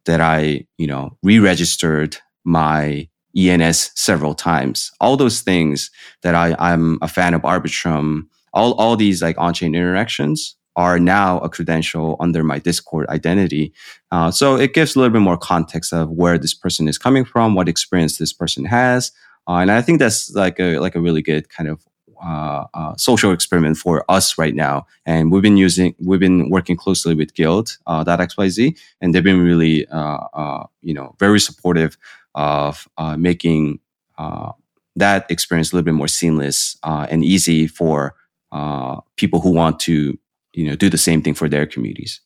that 0.04 0.20
I 0.20 0.66
you 0.78 0.86
know 0.86 1.16
re-registered 1.22 2.16
my 2.44 3.08
ENS 3.38 3.92
several 3.94 4.34
times. 4.34 4.90
All 5.00 5.16
those 5.16 5.40
things 5.40 5.90
that 6.22 6.34
I 6.34 6.56
I'm 6.58 6.98
a 7.02 7.08
fan 7.08 7.34
of 7.34 7.42
Arbitrum. 7.42 8.26
All 8.52 8.72
all 8.74 8.96
these 8.96 9.22
like 9.22 9.38
on-chain 9.38 9.74
interactions 9.74 10.56
are 10.76 10.98
now 10.98 11.38
a 11.40 11.48
credential 11.48 12.16
under 12.20 12.44
my 12.44 12.58
Discord 12.58 13.06
identity. 13.08 13.72
Uh, 14.12 14.30
so 14.30 14.56
it 14.56 14.74
gives 14.74 14.94
a 14.94 14.98
little 14.98 15.12
bit 15.12 15.22
more 15.22 15.36
context 15.36 15.92
of 15.92 16.08
where 16.10 16.38
this 16.38 16.54
person 16.54 16.86
is 16.88 16.98
coming 16.98 17.24
from, 17.24 17.54
what 17.54 17.68
experience 17.68 18.18
this 18.18 18.32
person 18.32 18.64
has, 18.64 19.10
uh, 19.48 19.56
and 19.56 19.70
I 19.70 19.82
think 19.82 19.98
that's 19.98 20.30
like 20.34 20.60
a 20.60 20.78
like 20.78 20.94
a 20.94 21.00
really 21.00 21.22
good 21.22 21.48
kind 21.48 21.68
of 21.68 21.80
uh, 22.22 22.64
uh, 22.74 22.96
social 22.96 23.32
experiment 23.32 23.76
for 23.76 24.04
us 24.08 24.38
right 24.38 24.54
now. 24.54 24.86
And 25.06 25.30
we've 25.30 25.42
been 25.42 25.56
using, 25.56 25.94
we've 26.00 26.20
been 26.20 26.50
working 26.50 26.76
closely 26.76 27.14
with 27.14 27.34
Guild 27.34 27.78
uh, 27.86 28.04
XYZ, 28.04 28.76
and 29.00 29.14
they've 29.14 29.22
been 29.22 29.40
really, 29.40 29.86
uh, 29.88 30.18
uh, 30.34 30.66
you 30.82 30.94
know, 30.94 31.14
very 31.18 31.40
supportive 31.40 31.96
of 32.38 32.88
uh, 32.96 33.16
making 33.16 33.80
uh, 34.16 34.52
that 34.96 35.30
experience 35.30 35.72
a 35.72 35.76
little 35.76 35.84
bit 35.84 35.94
more 35.94 36.08
seamless 36.08 36.78
uh, 36.82 37.06
and 37.10 37.24
easy 37.24 37.66
for 37.66 38.14
uh, 38.52 39.00
people 39.16 39.40
who 39.40 39.50
want 39.50 39.78
to 39.80 40.18
you 40.54 40.64
know 40.64 40.74
do 40.74 40.88
the 40.88 40.98
same 40.98 41.20
thing 41.20 41.34
for 41.34 41.48
their 41.48 41.66
communities 41.66 42.20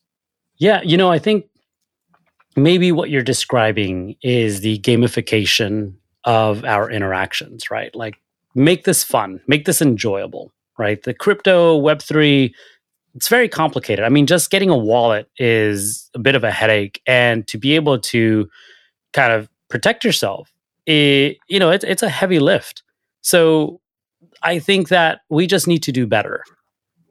yeah 0.57 0.81
you 0.83 0.95
know 0.95 1.11
i 1.11 1.19
think 1.19 1.45
maybe 2.55 2.91
what 2.91 3.09
you're 3.09 3.23
describing 3.23 4.15
is 4.21 4.61
the 4.61 4.79
gamification 4.79 5.95
of 6.25 6.63
our 6.63 6.89
interactions, 6.89 7.69
right? 7.69 7.93
Like 7.95 8.15
make 8.55 8.85
this 8.85 9.03
fun, 9.03 9.41
make 9.47 9.65
this 9.65 9.81
enjoyable, 9.81 10.51
right? 10.77 11.01
The 11.01 11.13
crypto 11.13 11.79
Web3, 11.81 12.53
it's 13.15 13.27
very 13.27 13.49
complicated. 13.49 14.05
I 14.05 14.09
mean, 14.09 14.25
just 14.25 14.49
getting 14.49 14.69
a 14.69 14.77
wallet 14.77 15.29
is 15.37 16.09
a 16.15 16.19
bit 16.19 16.35
of 16.35 16.43
a 16.43 16.51
headache. 16.51 17.01
And 17.05 17.47
to 17.47 17.57
be 17.57 17.75
able 17.75 17.99
to 17.99 18.49
kind 19.11 19.33
of 19.33 19.49
protect 19.73 20.03
yourself, 20.03 20.53
it, 20.85 21.37
you 21.49 21.59
know, 21.59 21.71
it's, 21.71 21.83
it's 21.83 22.03
a 22.03 22.09
heavy 22.19 22.37
lift. 22.37 22.83
So 23.21 23.81
I 24.43 24.59
think 24.59 24.89
that 24.89 25.21
we 25.29 25.47
just 25.47 25.67
need 25.67 25.81
to 25.83 25.91
do 25.91 26.05
better. 26.05 26.43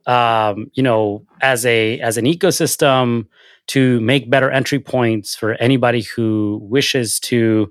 Um, 0.07 0.71
you 0.75 0.83
know, 0.83 1.25
as 1.41 1.67
a 1.67 1.99
as 2.01 2.17
an 2.19 2.25
ecosystem 2.25 3.27
to 3.69 4.01
make 4.01 4.31
better 4.31 4.51
entry 4.51 4.79
points 4.79 5.35
for 5.35 5.55
anybody 5.55 6.03
who 6.03 6.61
wishes 6.63 7.19
to 7.21 7.71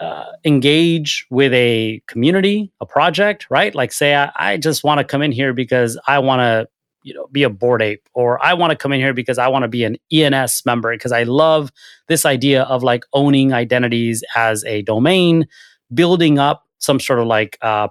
uh, 0.00 0.26
engage 0.44 1.26
with 1.30 1.52
a 1.52 2.00
community, 2.06 2.70
a 2.80 2.86
project, 2.86 3.46
right? 3.50 3.74
Like, 3.74 3.92
say, 3.92 4.14
I, 4.14 4.30
I 4.36 4.56
just 4.56 4.84
want 4.84 4.98
to 4.98 5.04
come 5.04 5.22
in 5.22 5.32
here 5.32 5.52
because 5.52 5.98
I 6.06 6.20
want 6.20 6.40
to, 6.40 6.68
you 7.02 7.14
know, 7.14 7.26
be 7.32 7.42
a 7.42 7.50
Bored 7.50 7.82
Ape, 7.82 8.08
or 8.14 8.42
I 8.44 8.54
want 8.54 8.70
to 8.70 8.76
come 8.76 8.92
in 8.92 9.00
here 9.00 9.14
because 9.14 9.38
I 9.38 9.48
want 9.48 9.62
to 9.62 9.68
be 9.68 9.84
an 9.84 9.96
ENS 10.12 10.62
member 10.66 10.92
because 10.92 11.12
I 11.12 11.22
love 11.22 11.70
this 12.08 12.26
idea 12.26 12.62
of 12.64 12.82
like 12.82 13.04
owning 13.12 13.52
identities 13.52 14.24
as 14.36 14.64
a 14.64 14.82
domain, 14.82 15.46
building 15.92 16.38
up 16.38 16.66
some 16.78 17.00
sort 17.00 17.18
of 17.18 17.26
like 17.26 17.58
uh, 17.62 17.88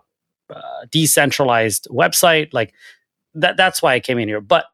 uh, 0.53 0.61
decentralized 0.91 1.87
website. 1.89 2.53
Like 2.53 2.73
that. 3.33 3.57
That's 3.57 3.81
why 3.81 3.93
I 3.93 3.99
came 3.99 4.19
in 4.19 4.27
here. 4.27 4.41
But 4.41 4.65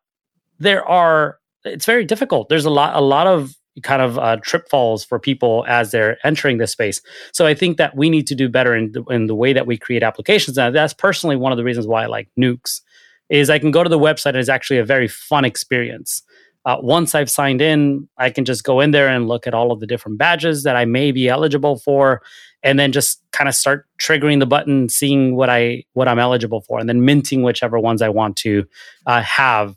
there 0.60 0.88
are. 0.88 1.40
It's 1.66 1.86
very 1.86 2.04
difficult. 2.04 2.50
There's 2.50 2.66
a 2.66 2.70
lot. 2.70 2.96
A 2.96 3.02
lot 3.02 3.28
of 3.28 3.56
kind 3.82 4.02
of 4.02 4.20
uh, 4.20 4.38
trip 4.44 4.70
falls 4.70 5.04
for 5.04 5.20
people 5.20 5.66
as 5.68 5.92
they're 5.92 6.18
entering 6.24 6.58
this 6.58 6.72
space. 6.72 7.02
So 7.32 7.48
I 7.48 7.56
think 7.56 7.78
that 7.78 7.96
we 7.96 8.10
need 8.10 8.28
to 8.28 8.36
do 8.36 8.48
better 8.48 8.76
in 8.76 8.92
the, 8.92 9.04
in 9.06 9.26
the 9.26 9.34
way 9.34 9.52
that 9.52 9.66
we 9.66 9.78
create 9.78 10.04
applications. 10.04 10.60
And 10.60 10.76
that's 10.76 10.94
personally 10.94 11.36
one 11.36 11.52
of 11.52 11.58
the 11.58 11.64
reasons 11.64 11.88
why 11.88 12.04
I 12.04 12.06
like 12.06 12.30
Noox 12.40 12.82
is 13.30 13.50
I 13.50 13.60
can 13.60 13.72
go 13.72 13.84
to 13.84 13.90
the 13.90 14.00
website 14.00 14.30
and 14.30 14.38
it's 14.38 14.50
actually 14.50 14.80
a 14.80 14.86
very 14.86 15.08
fun 15.08 15.46
experience. 15.46 16.24
Uh, 16.66 16.78
once 16.80 17.14
I've 17.14 17.30
signed 17.30 17.62
in, 17.62 18.08
I 18.18 18.30
can 18.30 18.46
just 18.46 18.64
go 18.64 18.80
in 18.80 18.92
there 18.92 19.10
and 19.10 19.28
look 19.28 19.48
at 19.48 19.54
all 19.54 19.72
of 19.72 19.82
the 19.82 19.88
different 19.88 20.18
badges 20.18 20.64
that 20.64 20.78
I 20.78 20.86
may 20.86 21.12
be 21.12 21.28
eligible 21.28 21.78
for, 21.78 22.22
and 22.64 22.80
then 22.80 22.94
just 22.94 23.22
kind 23.34 23.50
of 23.50 23.56
start 23.56 23.86
triggering 24.02 24.40
the 24.40 24.46
button, 24.46 24.88
seeing 24.88 25.36
what 25.36 25.50
I 25.50 25.84
what 25.92 26.08
I'm 26.08 26.20
eligible 26.20 26.62
for, 26.62 26.80
and 26.80 26.88
then 26.88 27.04
minting 27.04 27.44
whichever 27.44 27.80
ones 27.80 28.02
I 28.02 28.08
want 28.08 28.38
to 28.38 28.66
uh, 29.06 29.22
have 29.22 29.76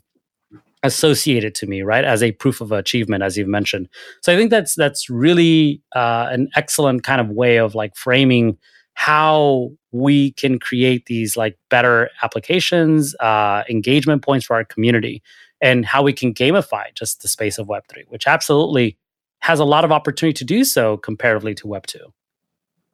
associated 0.83 1.53
to 1.55 1.67
me, 1.67 1.81
right, 1.81 2.05
as 2.05 2.23
a 2.23 2.31
proof 2.31 2.61
of 2.61 2.71
achievement, 2.71 3.21
as 3.21 3.37
you've 3.37 3.49
mentioned. 3.49 3.89
So 4.21 4.31
I 4.31 4.37
think 4.37 4.49
that's 4.49 4.73
that's 4.75 5.09
really 5.09 5.81
uh, 5.93 6.27
an 6.31 6.47
excellent 6.55 7.03
kind 7.03 7.19
of 7.19 7.29
way 7.29 7.57
of 7.57 7.75
like 7.75 7.97
framing 7.97 8.57
how 8.97 9.69
we 9.91 10.31
can 10.31 10.57
create 10.57 11.05
these 11.05 11.37
like 11.37 11.55
better 11.69 12.09
applications, 12.23 13.15
uh, 13.19 13.63
engagement 13.69 14.23
points 14.23 14.45
for 14.45 14.55
our 14.55 14.65
community, 14.65 15.21
and 15.61 15.85
how 15.85 16.01
we 16.01 16.11
can 16.11 16.33
gamify 16.33 16.83
just 16.95 17.21
the 17.21 17.27
space 17.27 17.59
of 17.59 17.67
Web 17.67 17.83
three, 17.87 18.05
which 18.07 18.25
absolutely 18.25 18.97
has 19.39 19.59
a 19.59 19.65
lot 19.65 19.85
of 19.85 19.91
opportunity 19.91 20.33
to 20.33 20.43
do 20.43 20.63
so 20.63 20.97
comparatively 20.97 21.53
to 21.53 21.67
Web 21.67 21.85
two. 21.85 22.11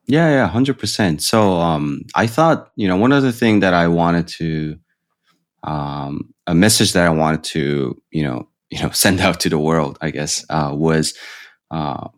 Yeah, 0.06 0.28
yeah, 0.28 0.46
hundred 0.46 0.78
percent. 0.78 1.22
So 1.22 1.54
um, 1.54 2.02
I 2.14 2.26
thought, 2.26 2.70
you 2.76 2.86
know, 2.86 2.96
one 2.96 3.12
other 3.12 3.32
thing 3.32 3.60
that 3.60 3.72
I 3.72 3.88
wanted 3.88 4.28
to 4.38 4.78
um, 5.62 6.34
a 6.46 6.54
message 6.54 6.92
that 6.92 7.06
I 7.06 7.10
wanted 7.10 7.42
to, 7.44 8.00
you 8.10 8.22
know, 8.24 8.46
you 8.68 8.82
know, 8.82 8.90
send 9.04 9.20
out 9.20 9.40
to 9.40 9.48
the 9.48 9.58
world, 9.58 9.96
I 10.02 10.10
guess, 10.10 10.44
uh, 10.50 10.70
was, 10.74 11.14
uh, 11.70 12.08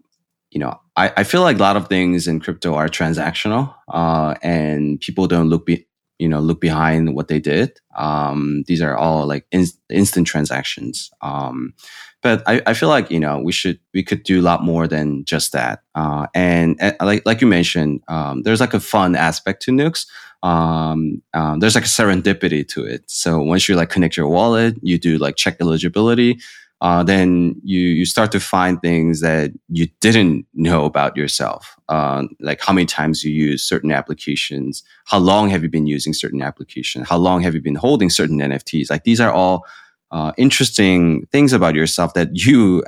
you 0.57 0.61
know, 0.61 0.81
I, 0.97 1.13
I 1.19 1.25
feel 1.25 1.43
like 1.43 1.59
a 1.59 1.61
lot 1.61 1.77
of 1.77 1.87
things 1.87 2.27
in 2.27 2.41
crypto 2.41 2.73
are 2.73 2.89
transactional, 2.89 3.75
uh, 3.89 4.37
and 4.41 4.99
people 4.99 5.27
don't 5.27 5.51
look 5.51 5.67
be, 5.67 5.87
you 6.19 6.31
know, 6.31 6.41
look 6.41 6.63
behind 6.63 7.15
what 7.15 7.29
they 7.29 7.39
did. 7.39 7.79
Um, 7.95 8.65
these 8.67 8.81
are 8.81 8.97
all 8.97 9.27
like 9.27 9.45
in, 9.51 9.67
instant 9.91 10.27
transactions. 10.27 11.11
Um, 11.21 11.75
but 12.23 12.43
I, 12.47 12.63
I 12.65 12.73
feel 12.73 12.89
like 12.89 13.11
you 13.11 13.21
know 13.21 13.39
we 13.39 13.53
should 13.53 13.79
we 13.93 14.03
could 14.03 14.23
do 14.23 14.41
a 14.41 14.49
lot 14.51 14.65
more 14.65 14.89
than 14.89 15.27
just 15.27 15.53
that. 15.53 15.83
Uh, 15.95 16.27
and, 16.35 16.79
and, 16.81 16.97
like 17.03 17.27
like 17.27 17.43
you 17.43 17.47
mentioned, 17.47 18.01
um, 18.09 18.41
there's 18.41 18.61
like 18.61 18.73
a 18.73 18.81
fun 18.81 19.15
aspect 19.15 19.61
to 19.65 19.73
Noox 19.73 20.07
um, 20.43 21.23
um, 21.35 21.59
there's 21.59 21.75
like 21.75 21.85
a 21.85 21.89
serendipity 21.89 22.67
to 22.69 22.85
it. 22.85 23.03
So 23.07 23.41
once 23.41 23.69
you 23.69 23.75
like 23.75 23.91
connect 23.91 24.17
your 24.17 24.29
wallet, 24.29 24.77
you 24.83 24.99
do 24.99 25.19
like 25.19 25.37
check 25.37 25.57
eligibility, 25.61 26.39
uh, 26.81 27.03
then 27.03 27.61
you 27.63 27.81
you 27.81 28.05
start 28.05 28.31
to 28.33 28.41
find 28.41 28.81
things 28.81 29.21
that 29.21 29.53
you 29.69 29.89
didn't 30.01 30.47
know 30.55 30.85
about 30.85 31.17
yourself, 31.17 31.77
uh, 31.89 32.25
like 32.41 32.61
how 32.61 32.73
many 32.73 32.87
times 32.87 33.25
you 33.25 33.33
use 33.33 33.63
certain 33.63 33.91
applications, 33.91 34.83
how 35.07 35.19
long 35.19 35.49
have 35.49 35.63
you 35.63 35.69
been 35.69 35.87
using 35.87 36.13
certain 36.13 36.43
application, 36.43 37.03
how 37.03 37.17
long 37.17 37.41
have 37.41 37.55
you 37.55 37.61
been 37.61 37.75
holding 37.75 38.11
certain 38.11 38.39
NFTs. 38.39 38.91
Like 38.91 39.05
these 39.05 39.21
are 39.21 39.33
all 39.33 39.65
uh, 40.11 40.33
interesting 40.37 41.27
things 41.33 41.53
about 41.53 41.75
yourself 41.75 42.15
that 42.15 42.29
you 42.35 42.85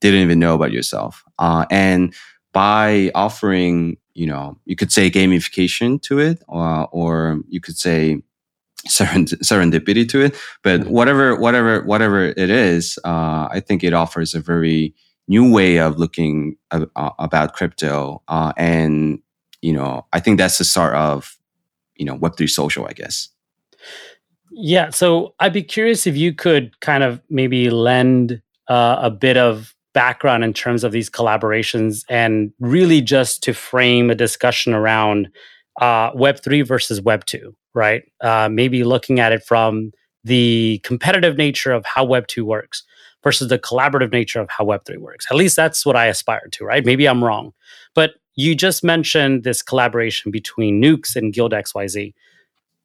didn't 0.00 0.20
even 0.20 0.38
know 0.38 0.54
about 0.54 0.72
yourself. 0.72 1.22
Uh, 1.38 1.66
and 1.70 2.14
by 2.52 3.10
offering 3.14 3.96
you 4.14 4.26
know, 4.26 4.58
you 4.66 4.76
could 4.76 4.92
say 4.92 5.10
gamification 5.10 6.00
to 6.02 6.18
it, 6.18 6.42
or, 6.48 6.88
or 6.92 7.40
you 7.48 7.60
could 7.60 7.78
say 7.78 8.22
serendipity 8.88 10.08
to 10.08 10.20
it. 10.20 10.36
But 10.62 10.86
whatever, 10.86 11.36
whatever, 11.36 11.82
whatever 11.82 12.26
it 12.26 12.50
is, 12.50 12.98
uh, 13.04 13.48
I 13.50 13.62
think 13.66 13.84
it 13.84 13.92
offers 13.92 14.34
a 14.34 14.40
very 14.40 14.94
new 15.28 15.50
way 15.50 15.78
of 15.78 15.98
looking 15.98 16.56
uh, 16.70 16.86
about 17.18 17.54
crypto. 17.54 18.22
Uh, 18.28 18.52
and 18.56 19.20
you 19.62 19.72
know, 19.72 20.06
I 20.12 20.20
think 20.20 20.38
that's 20.38 20.58
the 20.58 20.64
start 20.64 20.94
of 20.94 21.36
you 21.96 22.04
know 22.04 22.14
Web 22.14 22.36
three 22.36 22.46
social, 22.46 22.86
I 22.86 22.92
guess. 22.92 23.28
Yeah. 24.50 24.90
So 24.90 25.34
I'd 25.38 25.52
be 25.52 25.62
curious 25.62 26.06
if 26.06 26.16
you 26.16 26.34
could 26.34 26.78
kind 26.80 27.04
of 27.04 27.20
maybe 27.30 27.70
lend 27.70 28.42
uh, 28.68 28.98
a 29.00 29.10
bit 29.10 29.36
of 29.36 29.74
background 29.92 30.44
in 30.44 30.52
terms 30.52 30.84
of 30.84 30.92
these 30.92 31.10
collaborations 31.10 32.04
and 32.08 32.52
really 32.60 33.00
just 33.00 33.42
to 33.42 33.52
frame 33.52 34.10
a 34.10 34.14
discussion 34.14 34.72
around 34.72 35.28
uh, 35.80 36.12
Web3 36.12 36.66
versus 36.66 37.00
Web2, 37.00 37.52
right? 37.74 38.02
Uh, 38.20 38.48
maybe 38.50 38.84
looking 38.84 39.20
at 39.20 39.32
it 39.32 39.42
from 39.44 39.92
the 40.24 40.80
competitive 40.84 41.36
nature 41.36 41.72
of 41.72 41.84
how 41.84 42.04
Web2 42.04 42.42
works 42.42 42.82
versus 43.22 43.48
the 43.48 43.58
collaborative 43.58 44.12
nature 44.12 44.40
of 44.40 44.48
how 44.50 44.64
Web3 44.64 44.98
works. 44.98 45.26
At 45.30 45.36
least 45.36 45.56
that's 45.56 45.84
what 45.84 45.96
I 45.96 46.06
aspire 46.06 46.48
to, 46.52 46.64
right? 46.64 46.84
Maybe 46.84 47.06
I'm 47.06 47.22
wrong. 47.22 47.52
But 47.94 48.14
you 48.34 48.54
just 48.54 48.82
mentioned 48.82 49.44
this 49.44 49.62
collaboration 49.62 50.30
between 50.30 50.80
Noox 50.82 51.16
and 51.16 51.32
Guild 51.32 51.52
XYZ. 51.52 52.14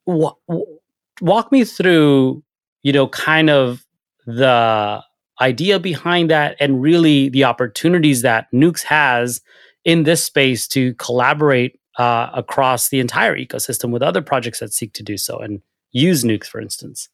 walk 0.06 1.52
me 1.52 1.64
through, 1.64 2.42
you 2.82 2.92
know, 2.92 3.08
kind 3.08 3.50
of 3.50 3.84
the 4.26 5.02
idea 5.40 5.78
behind 5.78 6.30
that 6.30 6.56
and 6.60 6.82
really 6.82 7.28
the 7.28 7.44
opportunities 7.44 8.22
that 8.22 8.50
Noox 8.52 8.82
has 8.82 9.40
in 9.84 10.02
this 10.02 10.24
space 10.24 10.66
to 10.68 10.94
collaborate 10.94 11.78
uh, 11.98 12.30
across 12.34 12.88
the 12.88 13.00
entire 13.00 13.36
ecosystem 13.36 13.90
with 13.90 14.02
other 14.02 14.22
projects 14.22 14.60
that 14.60 14.72
seek 14.72 14.92
to 14.94 15.02
do 15.02 15.16
so 15.16 15.38
and 15.38 15.62
use 15.92 16.24
Noox, 16.24 16.46
for 16.46 16.60
instance. 16.60 17.08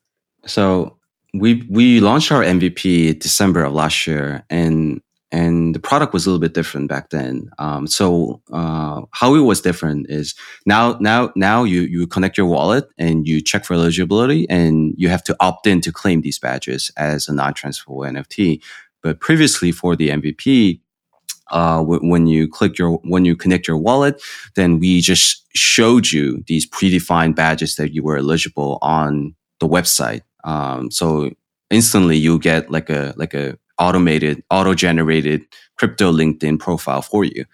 So 0.47 0.99
we 1.35 1.67
we 1.71 2.01
launched 2.01 2.33
our 2.33 2.43
MVP 2.43 3.19
December 3.21 3.65
of 3.65 3.73
last 3.73 4.07
year, 4.07 4.45
and 4.51 5.01
and 5.31 5.75
the 5.75 5.81
product 5.81 6.13
was 6.13 6.27
a 6.27 6.29
little 6.29 6.41
bit 6.41 6.53
different 6.53 6.89
back 6.89 7.09
then. 7.09 7.51
Um, 7.59 7.87
so 7.87 8.43
uh, 8.53 9.03
how 9.13 9.35
it 9.35 9.41
was 9.41 9.63
different 9.63 10.11
is 10.11 10.35
now 10.67 10.99
now 11.01 11.33
now 11.37 11.65
you 11.65 11.83
you 11.83 12.07
connect 12.07 12.37
your 12.37 12.47
wallet 12.47 12.89
and 12.99 13.27
you 13.27 13.41
check 13.41 13.65
for 13.65 13.75
eligibility 13.75 14.47
and 14.51 14.95
you 14.99 15.09
have 15.09 15.25
to 15.25 15.37
opt 15.41 15.67
in 15.67 15.81
to 15.83 15.93
claim 15.93 16.21
these 16.21 16.39
badges 16.39 16.91
as 16.97 17.29
a 17.29 17.35
non-transferable 17.35 18.03
NFT. 18.03 18.63
But 19.03 19.21
previously 19.21 19.73
for 19.73 19.97
the 19.97 20.11
MVP, 20.11 20.81
uh, 21.53 21.79
w- 21.79 22.01
when 22.01 22.27
you 22.27 22.49
click 22.49 22.79
your 22.79 22.99
when 23.05 23.25
you 23.25 23.37
connect 23.37 23.69
your 23.69 23.77
wallet, 23.77 24.21
then 24.57 24.79
we 24.79 25.01
just 25.01 25.47
showed 25.55 26.11
you 26.11 26.43
these 26.47 26.69
predefined 26.69 27.37
badges 27.37 27.77
that 27.77 27.95
you 27.95 28.03
were 28.03 28.19
eligible 28.19 28.79
on 28.83 29.35
the 29.61 29.69
website. 29.69 30.23
Um, 30.45 30.91
so 30.91 31.31
instantly 31.71 32.17
you 32.17 32.39
get 32.39 32.71
like 32.71 32.91
a 32.91 33.15
like 33.17 33.35
a 33.35 33.59
automated, 33.79 34.43
auto 34.51 34.75
generated 34.75 35.43
crypto 35.77 36.13
LinkedIn 36.13 36.59
profile 36.59 37.03
for 37.03 37.25
you. 37.25 37.45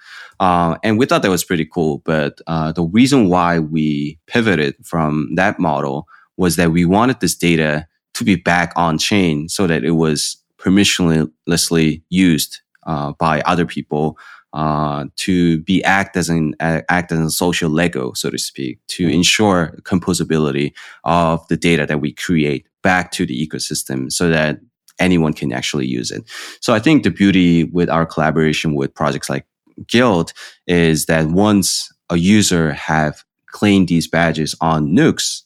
Uh, 0.41 0.77
and 0.83 0.99
we 0.99 1.07
thought 1.07 1.23
that 1.23 1.31
was 1.31 1.45
pretty 1.45 1.65
cool. 1.65 2.03
But 2.05 2.41
uh, 2.47 2.73
the 2.73 2.83
reason 2.83 3.29
why 3.29 3.59
we 3.59 4.19
pivoted 4.27 4.75
from 4.85 5.35
that 5.37 5.59
model 5.59 6.07
was 6.37 6.57
that 6.57 6.71
we 6.71 6.85
wanted 6.85 7.21
this 7.21 7.35
data 7.35 7.87
to 8.15 8.25
be 8.25 8.37
back 8.37 8.73
on 8.77 8.99
chain 8.99 9.49
so 9.49 9.67
that 9.67 9.85
it 9.85 9.93
was 9.93 10.37
permissionlessly 10.59 12.03
used 12.11 12.61
uh, 12.89 13.13
by 13.19 13.41
other 13.43 13.67
people 13.67 14.19
uh, 14.55 15.05
to 15.17 15.59
be 15.61 15.85
act 15.85 16.17
as 16.17 16.29
an 16.29 16.55
act 16.61 17.13
as 17.13 17.19
a 17.21 17.31
social 17.31 17.71
Lego, 17.71 18.13
so 18.15 18.31
to 18.31 18.39
speak, 18.39 18.79
to 18.89 19.07
ensure 19.09 19.79
composability 19.83 20.73
of 21.05 21.47
the 21.49 21.57
data 21.57 21.87
that 21.87 22.01
we 22.01 22.13
create 22.13 22.67
back 22.83 23.13
to 23.13 23.27
the 23.27 23.47
ecosystem, 23.47 24.11
so 24.11 24.29
that 24.31 24.59
anyone 24.99 25.35
can 25.35 25.53
actually 25.53 25.87
use 25.87 26.11
it. 26.11 26.25
So 26.61 26.75
I 26.75 26.81
think 26.81 27.03
the 27.03 27.11
beauty 27.11 27.65
with 27.65 27.89
our 27.89 28.07
collaboration 28.07 28.75
with 28.75 28.95
projects 28.95 29.31
like 29.31 29.47
Guild 29.87 30.33
is 30.67 31.07
that 31.07 31.27
once 31.29 31.93
a 32.11 32.17
user 32.17 32.73
have 32.73 33.23
claimed 33.47 33.89
these 33.89 34.09
badges 34.09 34.55
on 34.61 34.89
Noox, 34.89 35.43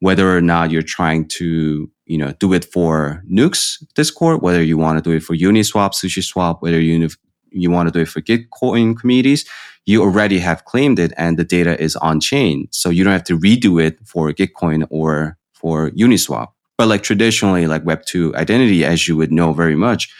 whether 0.00 0.36
or 0.36 0.40
not 0.40 0.70
you're 0.70 0.82
trying 0.82 1.28
to 1.28 1.90
you 2.06 2.18
know 2.18 2.32
do 2.38 2.52
it 2.52 2.64
for 2.64 3.22
Noox 3.30 3.82
Discord, 3.94 4.42
whether 4.42 4.62
you 4.62 4.78
want 4.78 5.02
to 5.02 5.10
do 5.10 5.16
it 5.16 5.22
for 5.22 5.34
Uniswap, 5.34 5.92
SushiSwap, 5.92 6.62
whether 6.62 6.80
you 6.80 7.08
you 7.50 7.70
want 7.70 7.88
to 7.88 7.92
do 7.92 8.00
it 8.00 8.08
for 8.08 8.20
Gitcoin 8.20 8.98
communities, 8.98 9.44
you 9.86 10.02
already 10.02 10.38
have 10.38 10.64
claimed 10.64 10.98
it 10.98 11.12
and 11.16 11.38
the 11.38 11.44
data 11.44 11.80
is 11.80 11.96
on 11.96 12.20
chain. 12.20 12.68
So 12.70 12.90
you 12.90 13.04
don't 13.04 13.12
have 13.12 13.24
to 13.24 13.38
redo 13.38 13.82
it 13.82 13.98
for 14.06 14.30
Gitcoin 14.32 14.86
or 14.90 15.38
for 15.52 15.90
Uniswap. 15.90 16.48
But 16.76 16.88
like 16.88 17.02
traditionally, 17.02 17.66
like 17.66 17.84
Web2 17.84 18.34
identity, 18.34 18.84
as 18.84 19.08
you 19.08 19.16
would 19.16 19.32
know 19.32 19.52
very 19.52 19.76
much, 19.76 20.12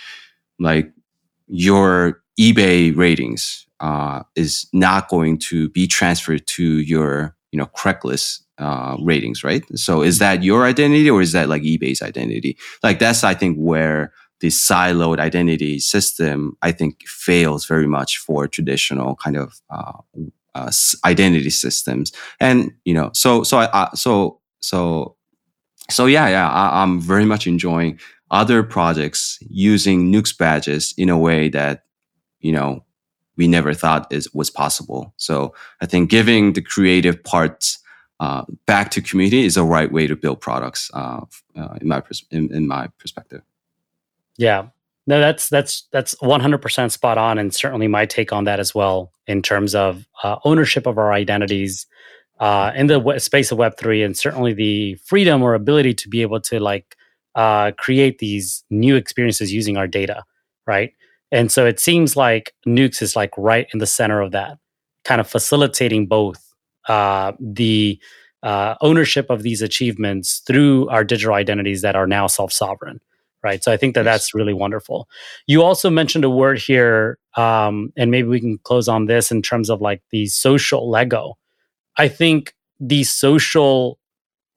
like 0.58 0.90
your 1.46 2.22
eBay 2.40 2.96
ratings 2.96 3.66
uh, 3.80 4.22
is 4.34 4.66
not 4.72 5.08
going 5.08 5.38
to 5.38 5.68
be 5.70 5.86
transferred 5.86 6.46
to 6.46 6.78
your, 6.80 7.36
you 7.52 7.58
know, 7.58 7.66
Craigslist 7.66 8.40
uh, 8.58 8.96
ratings, 9.00 9.44
right? 9.44 9.64
So 9.78 10.02
is 10.02 10.18
that 10.18 10.42
your 10.42 10.64
identity 10.64 11.10
or 11.10 11.20
is 11.20 11.32
that 11.32 11.48
like 11.48 11.62
eBay's 11.62 12.02
identity? 12.02 12.56
Like 12.82 12.98
that's, 12.98 13.24
I 13.24 13.34
think, 13.34 13.56
where 13.58 14.12
the 14.40 14.48
siloed 14.48 15.18
identity 15.18 15.78
system, 15.78 16.56
I 16.62 16.72
think, 16.72 17.06
fails 17.06 17.66
very 17.66 17.86
much 17.86 18.18
for 18.18 18.46
traditional 18.46 19.16
kind 19.16 19.36
of 19.36 19.60
uh, 19.70 19.92
uh, 20.54 20.70
identity 21.04 21.50
systems. 21.50 22.12
And 22.40 22.72
you 22.84 22.94
know, 22.94 23.10
so 23.12 23.42
so 23.42 23.58
I, 23.58 23.90
so 23.94 24.40
so 24.60 25.16
so 25.90 26.06
yeah, 26.06 26.28
yeah, 26.28 26.50
I, 26.50 26.82
am 26.82 27.00
very 27.00 27.24
much 27.24 27.46
enjoying 27.46 27.98
other 28.30 28.62
projects 28.62 29.38
using 29.48 30.12
Noox 30.12 30.36
badges 30.36 30.92
in 30.98 31.08
a 31.08 31.18
way 31.18 31.48
that 31.50 31.84
you 32.40 32.52
know 32.52 32.84
we 33.36 33.48
never 33.48 33.72
thought 33.74 34.12
is 34.12 34.32
was 34.34 34.50
possible. 34.50 35.14
So 35.16 35.54
I 35.80 35.86
think 35.86 36.10
giving 36.10 36.52
the 36.54 36.62
creative 36.62 37.22
parts 37.22 37.78
uh, 38.20 38.44
back 38.66 38.90
to 38.92 39.02
community 39.02 39.44
is 39.44 39.56
the 39.56 39.64
right 39.64 39.92
way 39.92 40.06
to 40.06 40.16
build 40.16 40.40
products 40.40 40.90
uh, 40.94 41.20
uh, 41.56 41.76
in 41.80 41.88
my 41.88 42.00
pers- 42.00 42.24
in, 42.30 42.52
in 42.54 42.66
my 42.66 42.88
perspective. 42.98 43.42
Yeah. 44.36 44.68
No, 45.08 45.20
that's 45.20 45.48
that's 45.48 45.86
that's 45.92 46.14
100% 46.16 46.90
spot 46.90 47.16
on, 47.16 47.38
and 47.38 47.54
certainly 47.54 47.86
my 47.86 48.06
take 48.06 48.32
on 48.32 48.44
that 48.44 48.58
as 48.58 48.74
well 48.74 49.12
in 49.26 49.40
terms 49.40 49.74
of 49.74 50.06
uh, 50.24 50.36
ownership 50.44 50.86
of 50.86 50.98
our 50.98 51.12
identities 51.12 51.86
uh, 52.40 52.72
in 52.74 52.88
the 52.88 53.18
space 53.18 53.52
of 53.52 53.58
Web 53.58 53.78
three, 53.78 54.02
and 54.02 54.16
certainly 54.16 54.52
the 54.52 54.96
freedom 54.96 55.42
or 55.42 55.54
ability 55.54 55.94
to 55.94 56.08
be 56.08 56.22
able 56.22 56.40
to 56.40 56.58
like 56.58 56.96
create 57.78 58.18
these 58.18 58.64
new 58.68 58.96
experiences 58.96 59.52
using 59.52 59.76
our 59.76 59.86
data, 59.86 60.24
right? 60.66 60.92
And 61.30 61.52
so 61.52 61.66
it 61.66 61.78
seems 61.78 62.16
like 62.16 62.52
Noox 62.66 63.02
is 63.02 63.14
like 63.14 63.30
right 63.36 63.68
in 63.72 63.78
the 63.78 63.86
center 63.86 64.20
of 64.20 64.32
that, 64.32 64.58
kind 65.04 65.20
of 65.20 65.28
facilitating 65.28 66.06
both 66.06 66.45
uh, 66.88 67.32
the 67.40 68.00
uh, 68.42 68.74
ownership 68.80 69.28
of 69.30 69.42
these 69.42 69.62
achievements 69.62 70.42
through 70.46 70.88
our 70.88 71.04
digital 71.04 71.34
identities 71.34 71.82
that 71.82 71.96
are 71.96 72.06
now 72.06 72.26
self 72.26 72.52
sovereign 72.52 73.00
right? 73.46 73.62
So 73.62 73.70
I 73.70 73.76
think 73.76 73.94
that 73.94 74.04
yes. 74.04 74.14
that's 74.14 74.34
really 74.34 74.52
wonderful. 74.52 75.08
You 75.46 75.62
also 75.62 75.88
mentioned 75.88 76.24
a 76.24 76.30
word 76.30 76.58
here, 76.58 77.16
um, 77.36 77.92
and 77.96 78.10
maybe 78.10 78.26
we 78.26 78.40
can 78.40 78.58
close 78.64 78.88
on 78.88 79.06
this 79.06 79.30
in 79.30 79.40
terms 79.40 79.70
of 79.70 79.80
like 79.80 80.02
the 80.10 80.26
social 80.26 80.90
Lego. 80.90 81.38
I 81.96 82.08
think 82.08 82.54
the 82.80 83.04
social 83.04 84.00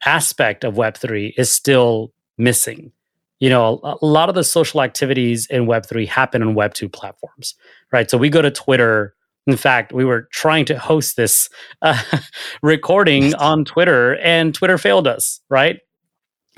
aspect 0.05 0.63
of 0.63 0.73
Web3 0.73 1.33
is 1.37 1.51
still 1.51 2.11
missing. 2.39 2.91
You 3.39 3.49
know, 3.49 3.79
a, 3.83 3.95
a 4.01 4.05
lot 4.05 4.27
of 4.27 4.33
the 4.33 4.43
social 4.43 4.81
activities 4.81 5.45
in 5.51 5.67
Web3 5.67 6.07
happen 6.07 6.41
on 6.41 6.55
Web2 6.55 6.91
platforms, 6.91 7.53
right? 7.91 8.09
So 8.09 8.17
we 8.17 8.29
go 8.29 8.41
to 8.41 8.51
Twitter. 8.51 9.13
In 9.47 9.58
fact, 9.58 9.93
we 9.93 10.06
were 10.06 10.28
trying 10.32 10.65
to 10.65 10.78
host 10.78 11.15
this 11.15 11.49
uh, 11.82 12.02
recording 12.62 13.34
on 13.36 13.65
Twitter, 13.65 14.17
and 14.17 14.54
Twitter 14.54 14.78
failed 14.78 15.08
us, 15.08 15.41
right? 15.49 15.80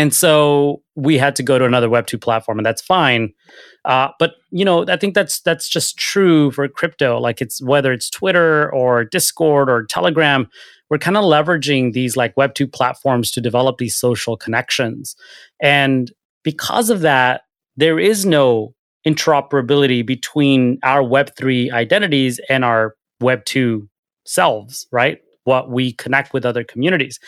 And 0.02 0.14
so 0.14 0.82
we 0.96 1.18
had 1.20 1.36
to 1.36 1.44
go 1.44 1.60
to 1.60 1.66
another 1.66 1.90
Web 1.90 2.08
two 2.08 2.18
platform, 2.18 2.58
and 2.58 2.66
that's 2.66 2.82
fine. 2.82 3.34
Uh, 3.86 4.10
but 4.18 4.34
you 4.50 4.66
know, 4.66 4.86
I 4.88 4.98
think 4.98 5.14
that's 5.14 5.42
that's 5.42 5.70
just 5.70 5.98
true 5.98 6.50
for 6.50 6.68
crypto. 6.68 7.20
Like 7.20 7.40
it's 7.40 7.62
whether 7.62 7.94
it's 7.94 8.10
Twitter 8.10 8.74
or 8.74 9.04
Discord 9.04 9.70
or 9.70 9.86
Telegram, 9.86 10.50
we're 10.90 10.98
kind 10.98 11.18
of 11.18 11.24
leveraging 11.24 11.94
these 11.94 12.18
like 12.18 12.36
Web 12.36 12.56
two 12.56 12.68
platforms 12.68 13.30
to 13.32 13.42
develop 13.42 13.78
these 13.78 13.96
social 13.96 14.36
connections, 14.36 15.16
and 15.62 16.12
because 16.44 16.90
of 16.90 17.02
that, 17.02 17.42
there 17.78 18.00
is 18.00 18.26
no 18.26 18.74
interoperability 19.06 20.06
between 20.06 20.80
our 20.84 21.04
Web 21.04 21.32
three 21.38 21.72
identities 21.72 22.40
and 22.50 22.64
our 22.64 22.96
Web 23.20 23.46
two 23.46 23.90
selves, 24.26 24.88
right? 24.92 25.20
What 25.44 25.72
we 25.72 25.94
connect 25.94 26.34
with 26.34 26.46
other 26.46 26.64
communities. 26.64 27.20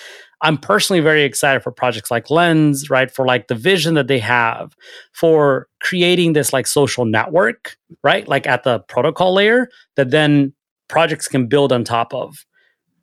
I'm 0.42 0.58
personally 0.58 1.00
very 1.00 1.24
excited 1.24 1.64
for 1.64 1.72
projects 1.72 2.12
like 2.12 2.30
Lens, 2.30 2.90
right? 2.90 3.10
For 3.10 3.26
like 3.26 3.48
the 3.48 3.56
vision 3.56 3.96
that 3.96 4.08
they 4.08 4.20
have 4.20 4.74
for 5.14 5.68
creating 5.82 6.34
this 6.34 6.54
like 6.54 6.68
social 6.68 7.06
network, 7.06 7.78
right? 8.04 8.28
Like 8.28 8.46
at 8.46 8.64
the 8.64 8.80
protocol 8.80 9.34
layer 9.34 9.70
that 9.96 10.12
then 10.12 10.54
projects 10.90 11.28
can 11.28 11.48
build 11.48 11.72
on 11.72 11.84
top 11.84 12.14
of. 12.14 12.46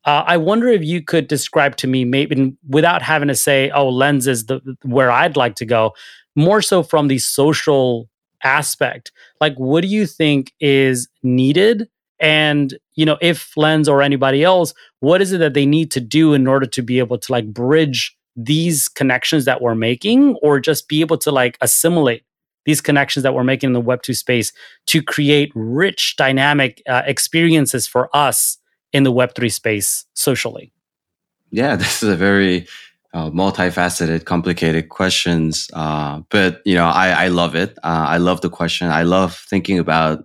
Uh, 0.05 0.23
I 0.27 0.37
wonder 0.37 0.69
if 0.69 0.83
you 0.83 1.03
could 1.03 1.29
describe 1.29 1.77
to 1.77 1.87
me, 1.87 2.05
maybe 2.05 2.55
without 2.69 3.03
having 3.03 3.29
to 3.29 3.35
say, 3.35 3.71
"Oh, 3.71 3.89
Lens 3.89 4.27
is 4.27 4.47
the 4.47 4.61
where 4.83 5.11
I'd 5.11 5.37
like 5.37 5.57
to 5.57 5.67
go," 5.67 5.93
more 6.37 6.63
so 6.63 6.83
from 6.83 7.09
the 7.09 7.19
social 7.19 8.09
aspect. 8.42 9.12
Like, 9.40 9.55
what 9.57 9.83
do 9.83 9.88
you 9.88 10.07
think 10.07 10.53
is 10.61 11.09
needed 11.22 11.88
and 12.20 12.79
you 12.94 13.07
know 13.07 13.16
if 13.20 13.57
lens 13.57 13.88
or 13.88 14.03
anybody 14.03 14.44
else 14.44 14.74
what 15.00 15.22
is 15.22 15.33
it 15.33 15.38
that 15.38 15.55
they 15.55 15.66
need 15.66 15.90
to 15.90 16.00
do 16.00 16.35
in 16.35 16.46
order 16.46 16.66
to 16.66 16.83
be 16.83 16.98
able 16.98 17.18
to 17.18 17.33
like 17.33 17.46
bridge 17.53 18.16
these 18.37 18.88
connections 18.88 19.46
that 19.46 19.61
we're 19.61 19.74
making 19.74 20.37
or 20.42 20.61
just 20.61 20.87
be 20.87 21.00
able 21.00 21.18
to 21.18 21.31
like 21.31 21.59
assimilate 21.61 22.22
these 22.66 22.81
connections 22.81 23.22
that 23.22 23.35
we're 23.35 23.42
making 23.42 23.68
in 23.68 23.72
the 23.72 23.81
web 23.81 24.03
2 24.03 24.14
space 24.14 24.53
to 24.87 25.03
create 25.03 25.50
rich 25.55 26.14
dynamic 26.16 26.83
uh, 26.88 27.03
experiences 27.07 27.87
for 27.87 28.14
us 28.14 28.59
in 28.92 29.03
the 29.03 29.11
web 29.11 29.35
3 29.35 29.48
space 29.48 30.05
socially 30.14 30.72
yeah 31.50 31.74
this 31.76 32.03
is 32.03 32.09
a 32.09 32.16
very 32.16 32.66
uh, 33.12 33.31
multifaceted, 33.31 34.25
complicated 34.25 34.88
questions. 34.88 35.68
Uh, 35.73 36.20
but 36.31 36.62
you 36.64 36.75
know, 36.75 36.87
I, 36.87 37.25
I 37.25 37.29
love 37.29 37.55
it. 37.55 37.77
Uh, 37.83 38.07
I 38.09 38.18
love 38.18 38.40
the 38.40 38.51
question. 38.51 38.88
I 38.88 39.03
love 39.03 39.35
thinking 39.35 39.79
about 39.79 40.25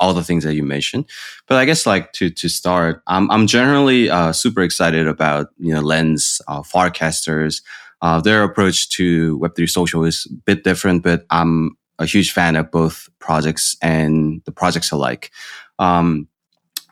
all 0.00 0.14
the 0.14 0.24
things 0.24 0.44
that 0.44 0.54
you 0.54 0.62
mentioned. 0.62 1.06
But 1.48 1.58
I 1.58 1.64
guess 1.64 1.86
like 1.86 2.12
to 2.14 2.30
to 2.30 2.48
start, 2.48 3.02
I'm 3.06 3.30
I'm 3.30 3.46
generally 3.46 4.08
uh, 4.10 4.32
super 4.32 4.62
excited 4.62 5.06
about 5.06 5.48
you 5.58 5.74
know 5.74 5.80
Lens, 5.80 6.40
uh, 6.48 6.62
Farcasters. 6.62 7.62
Uh, 8.00 8.20
their 8.20 8.42
approach 8.42 8.88
to 8.88 9.38
Web3 9.38 9.68
social 9.68 10.04
is 10.04 10.26
a 10.28 10.34
bit 10.34 10.64
different, 10.64 11.04
but 11.04 11.24
I'm 11.30 11.76
a 12.00 12.06
huge 12.06 12.32
fan 12.32 12.56
of 12.56 12.70
both 12.70 13.08
projects 13.20 13.76
and 13.80 14.42
the 14.44 14.50
projects 14.50 14.90
alike. 14.90 15.30
Um, 15.78 16.26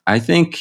I 0.07 0.21
think 0.21 0.59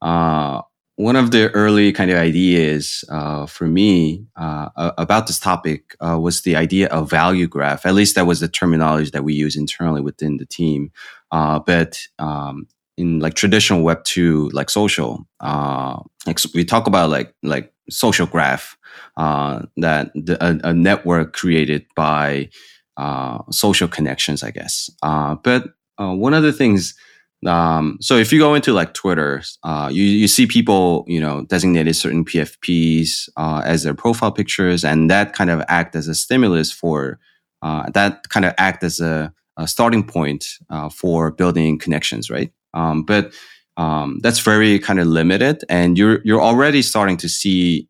uh, 0.00 0.62
one 1.02 1.16
of 1.16 1.32
the 1.32 1.50
early 1.50 1.92
kind 1.92 2.12
of 2.12 2.16
ideas 2.16 3.04
uh, 3.08 3.44
for 3.46 3.66
me 3.66 4.24
uh, 4.36 4.68
about 4.76 5.26
this 5.26 5.40
topic 5.40 5.96
uh, 6.00 6.16
was 6.18 6.42
the 6.42 6.54
idea 6.54 6.86
of 6.88 7.10
value 7.10 7.48
graph. 7.48 7.84
At 7.84 7.94
least 7.94 8.14
that 8.14 8.26
was 8.26 8.38
the 8.38 8.48
terminology 8.48 9.10
that 9.10 9.24
we 9.24 9.34
use 9.34 9.56
internally 9.56 10.00
within 10.00 10.36
the 10.36 10.46
team. 10.46 10.92
Uh, 11.32 11.58
but 11.58 12.06
um, 12.20 12.68
in 12.96 13.18
like 13.18 13.34
traditional 13.34 13.82
Web 13.82 14.04
two, 14.04 14.48
like 14.50 14.70
social, 14.70 15.26
uh, 15.40 16.00
like 16.24 16.38
we 16.54 16.64
talk 16.64 16.86
about 16.86 17.10
like 17.10 17.34
like 17.42 17.72
social 17.90 18.26
graph 18.26 18.76
uh, 19.16 19.62
that 19.78 20.12
the, 20.14 20.38
a, 20.44 20.68
a, 20.68 20.72
network 20.72 21.32
created 21.32 21.84
by 21.96 22.48
social 23.50 23.88
connections, 23.88 24.44
I 24.44 24.52
guess. 24.52 24.88
but 25.02 25.74
one 25.98 26.34
of 26.34 26.44
the 26.44 26.52
things 26.52 26.94
um, 27.46 27.98
so 28.00 28.16
if 28.16 28.32
you 28.32 28.38
go 28.38 28.54
into 28.54 28.72
like 28.72 28.94
Twitter, 28.94 29.42
uh, 29.64 29.88
you, 29.92 30.04
you 30.04 30.28
see 30.28 30.46
people, 30.46 31.04
you 31.08 31.20
know, 31.20 31.44
designated 31.44 31.96
certain 31.96 32.24
PFPs 32.24 33.28
uh, 33.36 33.62
as 33.64 33.82
their 33.82 33.94
profile 33.94 34.32
pictures, 34.32 34.84
and 34.84 35.10
that 35.10 35.32
kind 35.32 35.50
of 35.50 35.62
act 35.68 35.96
as 35.96 36.08
a 36.08 36.14
stimulus 36.14 36.70
for 36.70 37.18
uh, 37.62 37.90
that 37.90 38.28
kind 38.28 38.46
of 38.46 38.54
act 38.58 38.84
as 38.84 39.00
a, 39.00 39.32
a 39.56 39.66
starting 39.66 40.04
point 40.04 40.46
uh, 40.70 40.88
for 40.88 41.30
building 41.30 41.78
connections, 41.78 42.30
right? 42.30 42.52
Um, 42.74 43.02
but 43.02 43.32
um, 43.76 44.20
that's 44.22 44.38
very 44.38 44.78
kind 44.78 45.00
of 45.00 45.06
limited, 45.06 45.64
and 45.68 45.98
you're 45.98 46.20
you're 46.24 46.42
already 46.42 46.82
starting 46.82 47.16
to 47.18 47.28
see 47.28 47.88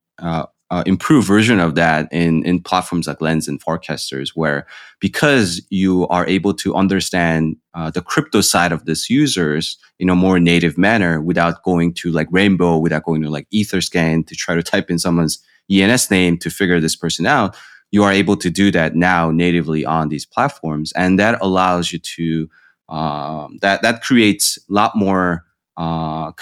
uh, 0.72 0.82
improved 0.86 1.26
version 1.26 1.60
of 1.60 1.74
that 1.74 2.08
in, 2.10 2.42
in 2.46 2.58
platforms 2.58 3.06
like 3.06 3.20
Lens 3.20 3.46
and 3.46 3.62
Farcasters, 3.62 4.30
where 4.30 4.66
because 5.00 5.60
you 5.68 6.08
are 6.08 6.26
able 6.26 6.54
to 6.54 6.74
understand 6.74 7.56
uh, 7.74 7.90
the 7.90 8.00
crypto 8.00 8.40
side 8.40 8.72
of 8.72 8.86
this 8.86 9.10
users 9.10 9.76
in 9.98 10.08
a 10.08 10.14
more 10.14 10.40
native 10.40 10.78
manner 10.78 11.20
without 11.20 11.62
going 11.62 11.92
to 11.92 12.10
like 12.10 12.26
Rainbow, 12.30 12.78
without 12.78 13.04
going 13.04 13.20
to 13.20 13.28
like 13.28 13.46
Etherscan 13.50 14.26
to 14.26 14.34
try 14.34 14.54
to 14.54 14.62
type 14.62 14.90
in 14.90 14.98
someone's 14.98 15.44
ENS 15.70 16.10
name 16.10 16.38
to 16.38 16.48
figure 16.48 16.80
this 16.80 16.96
person 16.96 17.26
out, 17.26 17.54
you 17.90 18.02
are 18.02 18.12
able 18.12 18.38
to 18.38 18.48
do 18.48 18.70
that 18.70 18.96
now 18.96 19.30
natively 19.30 19.84
on 19.84 20.08
these 20.08 20.24
platforms, 20.24 20.90
and 20.92 21.18
that 21.18 21.38
allows 21.42 21.92
you 21.92 21.98
to 21.98 22.48
um, 22.88 23.58
that 23.60 23.82
that 23.82 24.02
creates 24.02 24.58
a 24.70 24.72
lot 24.72 24.96
more 24.96 25.44
uh, 25.76 26.32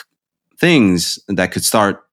things 0.56 1.18
that 1.26 1.50
could 1.50 1.64
start 1.64 2.04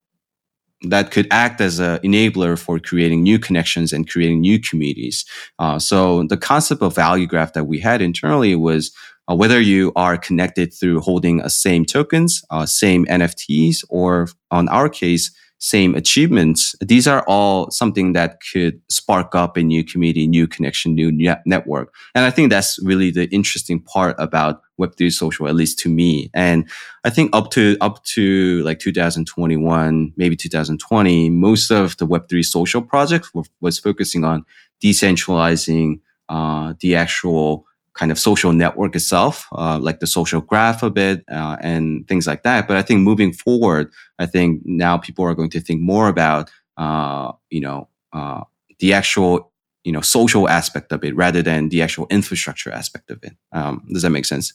that 0.82 1.12
could 1.12 1.28
act 1.32 1.60
as 1.60 1.80
an 1.80 1.98
enabler 2.00 2.58
for 2.58 2.80
creating 2.80 3.24
new 3.24 3.40
connections 3.40 3.92
and 3.92 4.10
creating 4.10 4.42
new 4.42 4.60
communities. 4.60 5.26
Uh, 5.60 5.80
so 5.80 6.24
the 6.24 6.38
concept 6.38 6.82
of 6.82 6.96
value 6.96 7.26
graph 7.26 7.54
that 7.54 7.66
we 7.66 7.80
had 7.80 8.02
internally 8.02 8.56
was 8.56 8.92
uh, 9.30 9.36
whether 9.36 9.60
you 9.60 9.92
are 9.96 10.18
connected 10.18 10.74
through 10.74 11.02
holding 11.02 11.42
a 11.42 11.50
same 11.50 11.84
tokens, 11.86 12.44
uh, 12.50 12.66
same 12.66 13.06
NFTs, 13.08 13.84
or 13.90 14.30
on 14.52 14.70
our 14.70 14.88
case, 14.88 15.32
same 15.60 15.96
achievements. 15.96 16.76
These 16.82 17.08
are 17.08 17.24
all 17.28 17.72
something 17.72 18.14
that 18.14 18.40
could 18.52 18.80
spark 18.90 19.34
up 19.34 19.58
a 19.58 19.64
new 19.64 19.84
community, 19.84 20.28
new 20.28 20.48
connection, 20.48 20.94
new 20.94 21.12
network. 21.46 21.94
And 22.14 22.26
I 22.26 22.32
think 22.32 22.50
that's 22.50 22.80
really 22.84 23.12
the 23.12 23.28
interesting 23.30 23.80
part 23.80 24.16
about 24.20 24.62
Web3 24.80 25.12
social, 25.12 25.48
at 25.48 25.56
least 25.56 25.80
to 25.80 25.90
me. 25.90 26.30
And 26.34 26.70
I 27.04 27.10
think 27.10 27.36
up 27.36 27.50
to, 27.52 27.76
up 27.82 28.04
to 28.06 28.62
like 28.64 28.80
2021, 28.80 30.14
maybe 30.16 30.36
2020, 30.36 31.30
most 31.32 31.72
of 31.72 31.98
the 31.98 32.06
Web3 32.06 32.46
social 32.46 32.82
projects 32.82 33.34
were, 33.34 33.44
was 33.60 33.80
focusing 33.80 34.24
on 34.24 34.46
decentralizing, 34.84 36.00
uh, 36.30 36.74
the 36.82 36.96
actual 36.96 37.66
kind 37.98 38.12
of 38.12 38.20
social 38.20 38.54
network 38.54 38.96
itself, 38.96 39.48
uh, 39.54 39.80
like 39.80 40.00
the 40.00 40.08
social 40.08 40.40
graph 40.40 40.84
a 40.84 40.90
bit 40.90 41.24
uh, 41.30 41.58
and 41.62 42.08
things 42.08 42.28
like 42.28 42.44
that. 42.44 42.68
But 42.68 42.78
I 42.78 42.84
think 42.84 43.02
moving 43.02 43.34
forward, 43.34 43.92
I 44.20 44.28
think 44.28 44.62
now 44.66 44.98
people 44.98 45.26
are 45.26 45.34
going 45.34 45.50
to 45.50 45.60
think 45.60 45.82
more 45.82 46.08
about, 46.08 46.52
uh, 46.78 47.32
you 47.50 47.60
know, 47.60 47.90
uh, 48.14 48.44
the 48.80 48.94
actual, 48.94 49.52
you 49.84 49.92
know, 49.92 50.02
social 50.02 50.48
aspect 50.48 50.92
of 50.92 51.04
it 51.04 51.16
rather 51.16 51.42
than 51.42 51.70
the 51.70 51.82
actual 51.82 52.06
infrastructure 52.10 52.72
aspect 52.72 53.10
of 53.10 53.24
it. 53.24 53.36
Um, 53.52 53.86
does 53.92 54.04
that 54.04 54.12
make 54.12 54.26
sense? 54.26 54.54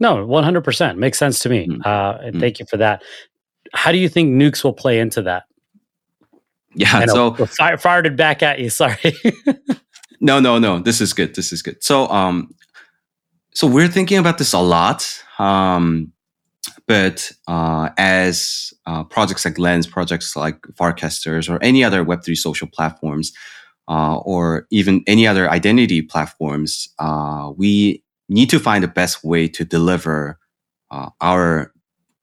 No, 0.00 0.26
100% 0.26 0.96
makes 0.96 1.18
sense 1.18 1.40
to 1.40 1.50
me. 1.50 1.68
Mm. 1.68 2.24
and 2.24 2.36
mm. 2.36 2.40
thank 2.40 2.58
you 2.58 2.66
for 2.66 2.78
that. 2.78 3.02
How 3.74 3.92
do 3.92 3.98
you 3.98 4.08
think 4.08 4.32
Noox 4.32 4.64
will 4.64 4.72
play 4.72 4.98
into 4.98 5.22
that? 5.22 5.44
Yeah, 6.74 7.04
so 7.06 7.34
fire, 7.34 7.76
fired 7.76 8.06
it 8.06 8.16
back 8.16 8.42
at 8.42 8.60
you. 8.60 8.70
Sorry. 8.70 8.96
no, 10.20 10.40
no, 10.40 10.58
no. 10.58 10.78
This 10.78 11.00
is 11.00 11.12
good. 11.12 11.34
This 11.34 11.52
is 11.52 11.62
good. 11.62 11.82
So, 11.82 12.06
um, 12.08 12.54
so 13.54 13.66
we're 13.66 13.88
thinking 13.88 14.18
about 14.18 14.38
this 14.38 14.52
a 14.52 14.58
lot. 14.58 15.22
Um, 15.38 16.12
but 16.86 17.32
uh, 17.48 17.90
as 17.96 18.72
uh, 18.86 19.04
projects 19.04 19.44
like 19.44 19.58
Lens, 19.58 19.86
projects 19.86 20.36
like 20.36 20.60
Farcasters, 20.78 21.48
or 21.48 21.62
any 21.62 21.82
other 21.82 22.04
Web3 22.04 22.36
social 22.36 22.68
platforms, 22.68 23.32
uh, 23.88 24.16
or 24.18 24.66
even 24.70 25.02
any 25.06 25.26
other 25.26 25.50
identity 25.50 26.02
platforms, 26.02 26.88
uh, 26.98 27.50
we 27.56 28.02
need 28.28 28.50
to 28.50 28.58
find 28.58 28.84
the 28.84 28.88
best 28.88 29.24
way 29.24 29.48
to 29.48 29.64
deliver 29.64 30.38
uh, 30.90 31.10
our 31.20 31.72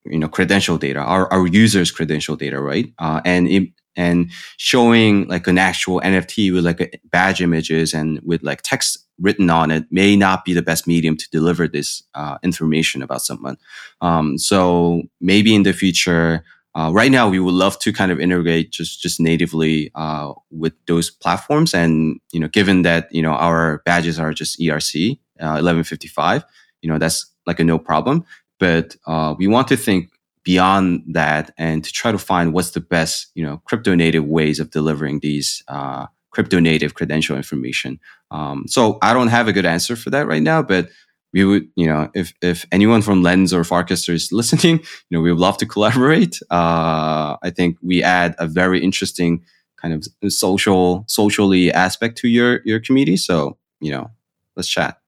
you 0.06 0.20
know 0.20 0.28
credential 0.28 0.78
data, 0.78 1.00
our, 1.00 1.32
our 1.32 1.48
users' 1.48 1.92
credential 1.92 2.36
data, 2.36 2.62
right? 2.62 2.94
Uh, 3.00 3.22
and 3.26 3.48
it, 3.48 3.70
and 3.98 4.32
showing 4.58 5.28
like 5.28 5.48
an 5.48 5.58
actual 5.58 6.00
NFT 6.02 6.54
with 6.54 6.64
like 6.66 7.02
badge 7.12 7.42
images 7.42 7.94
and 7.94 8.22
with 8.24 8.44
like 8.44 8.62
text 8.62 9.00
written 9.20 9.50
on 9.50 9.72
it 9.72 9.86
may 9.92 10.16
not 10.16 10.46
be 10.46 10.54
the 10.54 10.62
best 10.62 10.88
medium 10.88 11.18
to 11.18 11.30
deliver 11.32 11.68
this 11.68 12.04
uh, 12.14 12.38
information 12.44 13.02
about 13.02 13.22
someone. 13.22 13.58
Um, 14.00 14.38
so 14.38 15.02
maybe 15.20 15.56
in 15.56 15.64
the 15.64 15.74
future, 15.74 16.44
uh, 16.76 16.92
right 16.94 17.12
now 17.12 17.28
we 17.28 17.40
would 17.40 17.56
love 17.56 17.80
to 17.80 17.92
kind 17.92 18.12
of 18.12 18.20
integrate 18.20 18.72
just 18.72 19.02
just 19.02 19.20
natively 19.20 19.90
uh, 19.96 20.34
with 20.52 20.74
those 20.86 21.10
platforms, 21.10 21.74
and 21.74 22.20
you 22.32 22.40
know, 22.40 22.48
given 22.48 22.84
that 22.84 23.08
you 23.12 23.24
know 23.24 23.32
our 23.32 23.82
badges 23.84 24.20
are 24.20 24.32
just 24.32 24.60
ERC 24.60 25.18
1155, 25.40 26.44
uh, 26.44 26.46
you 26.82 26.90
know, 26.90 27.00
that's 27.00 27.26
like 27.48 27.60
a 27.60 27.64
no 27.64 27.80
problem. 27.80 28.24
But 28.60 28.96
uh, 29.08 29.34
we 29.38 29.48
want 29.48 29.68
to 29.70 29.78
think 29.78 30.12
beyond 30.48 31.04
that 31.20 31.54
and 31.58 31.84
to 31.84 31.92
try 31.92 32.10
to 32.10 32.18
find 32.18 32.54
what's 32.54 32.72
the 32.72 32.86
best 32.96 33.28
you 33.36 33.44
know 33.46 33.62
crypto 33.66 33.94
native 33.94 34.26
ways 34.26 34.62
of 34.62 34.72
delivering 34.72 35.20
these 35.20 35.62
uh, 35.68 36.06
crypto 36.32 36.60
native 36.60 36.94
credential 36.94 37.36
information. 37.36 38.00
Um, 38.32 38.64
so 38.68 38.98
i 39.02 39.14
don't 39.14 39.34
have 39.38 39.48
a 39.48 39.54
good 39.54 39.66
answer 39.66 39.96
for 39.96 40.10
that 40.10 40.28
right 40.28 40.46
now 40.54 40.62
but 40.62 40.90
we 41.34 41.44
would 41.44 41.66
you 41.76 41.88
know 41.88 42.10
if 42.14 42.34
if 42.42 42.66
anyone 42.72 43.02
from 43.02 43.24
lens 43.24 43.54
or 43.54 43.62
farcaster 43.64 44.14
is 44.14 44.32
listening 44.42 44.78
you 44.80 45.12
know 45.12 45.22
we 45.22 45.32
would 45.32 45.46
love 45.48 45.58
to 45.58 45.66
collaborate. 45.66 46.40
Uh, 46.50 47.36
i 47.48 47.50
think 47.58 47.78
we 47.82 48.02
add 48.02 48.34
a 48.40 48.48
very 48.48 48.80
interesting 48.88 49.44
kind 49.82 49.94
of 49.94 50.32
social 50.32 51.04
socially 51.08 51.72
aspect 51.72 52.18
to 52.20 52.28
your 52.28 52.62
your 52.66 52.80
community. 52.80 53.18
So 53.18 53.58
you 53.80 53.92
know 53.92 54.12
let's 54.56 54.70
chat. 54.70 55.00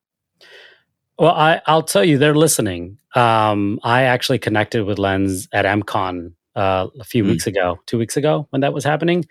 Well, 1.17 1.33
I, 1.33 1.61
I'll 1.65 1.83
tell 1.83 2.05
you, 2.05 2.17
they're 2.17 2.33
listening. 2.47 2.98
Um, 3.15 3.79
I 3.83 4.03
actually 4.03 4.39
connected 4.39 4.85
with 4.85 4.99
Lens 4.99 5.47
at 5.51 5.65
MCon 5.65 6.33
uh, 6.55 6.87
a 6.99 7.03
few 7.03 7.23
mm. 7.23 7.29
weeks 7.29 7.47
ago, 7.47 7.79
two 7.85 7.97
weeks 7.97 8.17
ago 8.17 8.47
when 8.51 8.61
that 8.61 8.73
was 8.73 8.83
happening. 8.83 9.25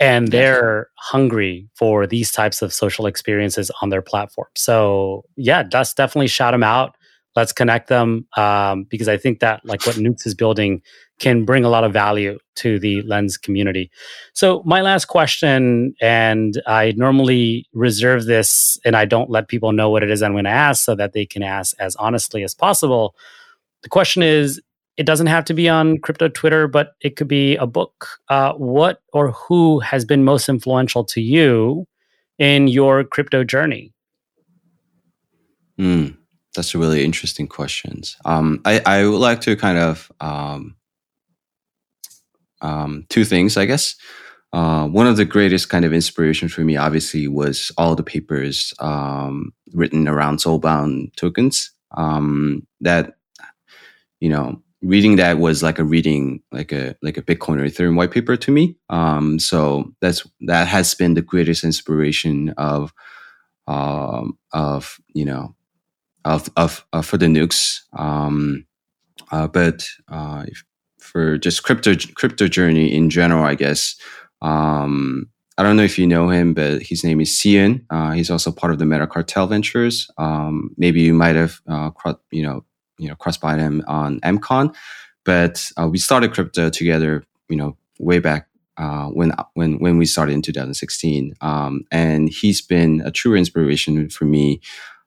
And 0.00 0.28
they're 0.28 0.88
hungry 0.96 1.68
for 1.76 2.04
these 2.04 2.32
types 2.32 2.62
of 2.62 2.72
social 2.72 3.06
experiences 3.06 3.70
on 3.80 3.90
their 3.90 4.02
platform. 4.02 4.48
So, 4.56 5.24
yeah, 5.36 5.62
let's 5.72 5.94
definitely 5.94 6.26
shout 6.26 6.52
them 6.52 6.64
out. 6.64 6.96
Let's 7.36 7.52
connect 7.52 7.88
them 7.88 8.26
um, 8.36 8.84
because 8.84 9.08
I 9.08 9.16
think 9.16 9.38
that, 9.40 9.64
like 9.64 9.86
what 9.86 9.96
Noox 9.96 10.26
is 10.26 10.34
building, 10.34 10.82
can 11.18 11.44
bring 11.44 11.64
a 11.64 11.68
lot 11.68 11.84
of 11.84 11.92
value 11.92 12.38
to 12.56 12.78
the 12.78 13.02
lens 13.02 13.36
community. 13.36 13.90
So, 14.32 14.62
my 14.64 14.80
last 14.80 15.06
question, 15.06 15.94
and 16.00 16.60
I 16.66 16.92
normally 16.96 17.66
reserve 17.72 18.26
this 18.26 18.78
and 18.84 18.96
I 18.96 19.04
don't 19.04 19.30
let 19.30 19.48
people 19.48 19.72
know 19.72 19.90
what 19.90 20.02
it 20.02 20.10
is 20.10 20.22
I'm 20.22 20.32
going 20.32 20.44
to 20.44 20.50
ask 20.50 20.84
so 20.84 20.94
that 20.96 21.12
they 21.12 21.26
can 21.26 21.42
ask 21.42 21.74
as 21.78 21.96
honestly 21.96 22.42
as 22.42 22.54
possible. 22.54 23.14
The 23.82 23.88
question 23.88 24.22
is 24.22 24.60
it 24.96 25.06
doesn't 25.06 25.26
have 25.26 25.44
to 25.46 25.54
be 25.54 25.68
on 25.68 25.98
crypto 25.98 26.28
Twitter, 26.28 26.68
but 26.68 26.94
it 27.00 27.16
could 27.16 27.28
be 27.28 27.56
a 27.56 27.66
book. 27.66 28.08
Uh, 28.28 28.52
what 28.54 29.00
or 29.12 29.32
who 29.32 29.80
has 29.80 30.04
been 30.04 30.24
most 30.24 30.48
influential 30.48 31.04
to 31.04 31.20
you 31.20 31.86
in 32.38 32.68
your 32.68 33.04
crypto 33.04 33.44
journey? 33.44 33.92
Mm, 35.78 36.16
that's 36.54 36.74
a 36.74 36.78
really 36.78 37.04
interesting 37.04 37.48
question. 37.48 38.02
Um, 38.24 38.60
I, 38.64 38.80
I 38.86 39.06
would 39.06 39.18
like 39.18 39.40
to 39.42 39.56
kind 39.56 39.78
of 39.78 40.10
um, 40.20 40.76
um, 42.64 43.06
two 43.08 43.24
things, 43.24 43.56
I 43.56 43.66
guess. 43.66 43.94
Uh, 44.52 44.86
one 44.86 45.06
of 45.06 45.16
the 45.16 45.24
greatest 45.24 45.68
kind 45.68 45.84
of 45.84 45.92
inspirations 45.92 46.52
for 46.52 46.62
me, 46.62 46.76
obviously, 46.76 47.26
was 47.28 47.72
all 47.76 47.96
the 47.96 48.04
papers 48.04 48.72
um, 48.78 49.52
written 49.72 50.06
around 50.08 50.38
soulbound 50.38 51.14
tokens. 51.16 51.72
Um, 51.96 52.66
that 52.80 53.14
you 54.20 54.28
know, 54.28 54.62
reading 54.80 55.16
that 55.16 55.38
was 55.38 55.62
like 55.62 55.78
a 55.78 55.84
reading 55.84 56.40
like 56.52 56.72
a 56.72 56.96
like 57.02 57.16
a 57.16 57.22
Bitcoin 57.22 57.60
or 57.60 57.66
Ethereum 57.66 57.96
white 57.96 58.10
paper 58.10 58.36
to 58.36 58.50
me. 58.50 58.76
Um, 58.90 59.38
so 59.38 59.92
that's 60.00 60.24
that 60.42 60.68
has 60.68 60.94
been 60.94 61.14
the 61.14 61.22
greatest 61.22 61.64
inspiration 61.64 62.50
of 62.56 62.92
um, 63.66 64.38
of 64.52 64.98
you 65.14 65.24
know 65.24 65.54
of 66.24 66.48
of, 66.56 66.86
of 66.92 67.06
for 67.06 67.18
the 67.18 67.26
Noox. 67.26 67.80
Um, 67.92 68.66
uh, 69.32 69.48
but 69.48 69.86
uh, 70.08 70.44
if, 70.46 70.64
for 71.14 71.38
just 71.38 71.62
crypto 71.62 71.94
crypto 72.16 72.48
journey 72.48 72.92
in 72.92 73.08
general, 73.08 73.44
I 73.44 73.54
guess. 73.54 73.94
Um, 74.42 75.30
I 75.56 75.62
don't 75.62 75.76
know 75.76 75.84
if 75.84 75.96
you 75.96 76.08
know 76.08 76.28
him, 76.28 76.52
but 76.52 76.82
his 76.82 77.04
name 77.04 77.20
is 77.20 77.38
Cian. 77.38 77.86
Uh, 77.88 78.10
he's 78.10 78.30
also 78.30 78.50
part 78.50 78.72
of 78.72 78.80
the 78.80 78.84
Meta 78.84 79.06
Cartel 79.06 79.46
Ventures. 79.46 80.10
Um, 80.18 80.74
maybe 80.76 81.02
you 81.02 81.14
might 81.14 81.36
have, 81.36 81.60
uh, 81.68 81.90
you 82.32 82.42
know, 82.42 82.64
you 82.98 83.08
know, 83.08 83.14
crossed 83.14 83.40
by 83.40 83.56
him 83.56 83.84
on 83.86 84.18
MCon. 84.20 84.74
But 85.24 85.70
uh, 85.80 85.88
we 85.88 85.98
started 85.98 86.32
crypto 86.32 86.68
together, 86.68 87.24
you 87.48 87.56
know, 87.56 87.76
way 88.00 88.18
back 88.18 88.48
uh, 88.76 89.06
when 89.06 89.32
when 89.54 89.78
when 89.78 89.98
we 89.98 90.06
started 90.06 90.32
in 90.32 90.42
2016. 90.42 91.34
Um, 91.40 91.84
and 91.92 92.28
he's 92.28 92.60
been 92.60 93.02
a 93.04 93.12
true 93.12 93.36
inspiration 93.36 94.10
for 94.10 94.24
me 94.24 94.60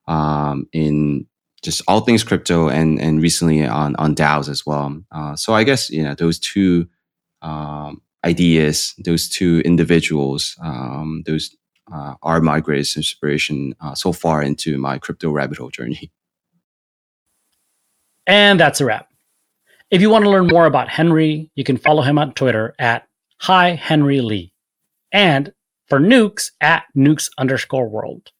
um, 0.07 0.69
in 0.71 1.27
just 1.63 1.81
all 1.87 2.01
things 2.01 2.23
crypto 2.23 2.69
and 2.69 2.99
and 3.01 3.21
recently 3.21 3.65
on 3.65 3.95
on 3.97 4.15
DAOs 4.15 4.49
as 4.49 4.65
well. 4.65 5.01
Uh, 5.11 5.35
so 5.35 5.53
I 5.53 5.63
guess 5.63 5.89
you 5.89 6.03
know 6.03 6.15
those 6.15 6.39
two 6.39 6.87
um, 7.41 8.01
ideas, 8.23 8.93
those 9.03 9.29
two 9.29 9.61
individuals, 9.65 10.55
um, 10.61 11.23
those 11.25 11.55
uh, 11.91 12.15
are 12.21 12.41
my 12.41 12.59
greatest 12.59 12.97
inspiration 12.97 13.75
uh, 13.81 13.95
so 13.95 14.11
far 14.11 14.41
into 14.41 14.77
my 14.77 14.97
crypto 14.97 15.31
rabbit 15.31 15.57
hole 15.57 15.69
journey. 15.69 16.11
And 18.25 18.59
that's 18.59 18.81
a 18.81 18.85
wrap. 18.85 19.09
If 19.89 20.01
you 20.01 20.09
want 20.09 20.25
to 20.25 20.29
learn 20.29 20.47
more 20.47 20.65
about 20.65 20.89
Henry, 20.89 21.49
you 21.55 21.63
can 21.63 21.77
follow 21.77 22.01
him 22.01 22.19
on 22.19 22.33
Twitter 22.33 22.75
at 22.77 23.07
Hi 23.39 23.75
Henry 23.75 24.19
Lee, 24.19 24.51
and 25.13 25.53
for 25.87 25.99
Noox 25.99 26.51
at 26.59 26.83
Noox 26.95 27.29
underscore 27.37 27.87
World. 27.87 28.31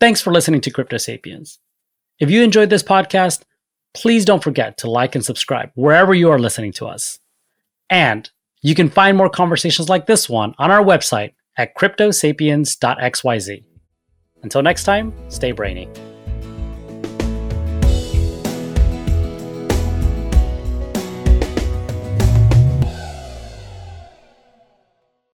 Thanks 0.00 0.22
for 0.22 0.32
listening 0.32 0.62
to 0.62 0.70
Crypto 0.70 0.96
Sapiens. 0.96 1.58
If 2.22 2.30
you 2.30 2.44
enjoyed 2.44 2.70
this 2.70 2.84
podcast, 2.84 3.42
please 3.94 4.24
don't 4.24 4.44
forget 4.44 4.78
to 4.78 4.88
like 4.88 5.16
and 5.16 5.24
subscribe 5.24 5.70
wherever 5.74 6.14
you 6.14 6.30
are 6.30 6.38
listening 6.38 6.72
to 6.74 6.86
us. 6.86 7.18
And 7.90 8.30
you 8.62 8.76
can 8.76 8.88
find 8.88 9.16
more 9.16 9.28
conversations 9.28 9.88
like 9.88 10.06
this 10.06 10.28
one 10.28 10.54
on 10.56 10.70
our 10.70 10.84
website 10.84 11.32
at 11.58 11.76
cryptosapiens.xyz. 11.76 13.64
Until 14.44 14.62
next 14.62 14.84
time, 14.84 15.12
stay 15.30 15.50
brainy. 15.50 15.88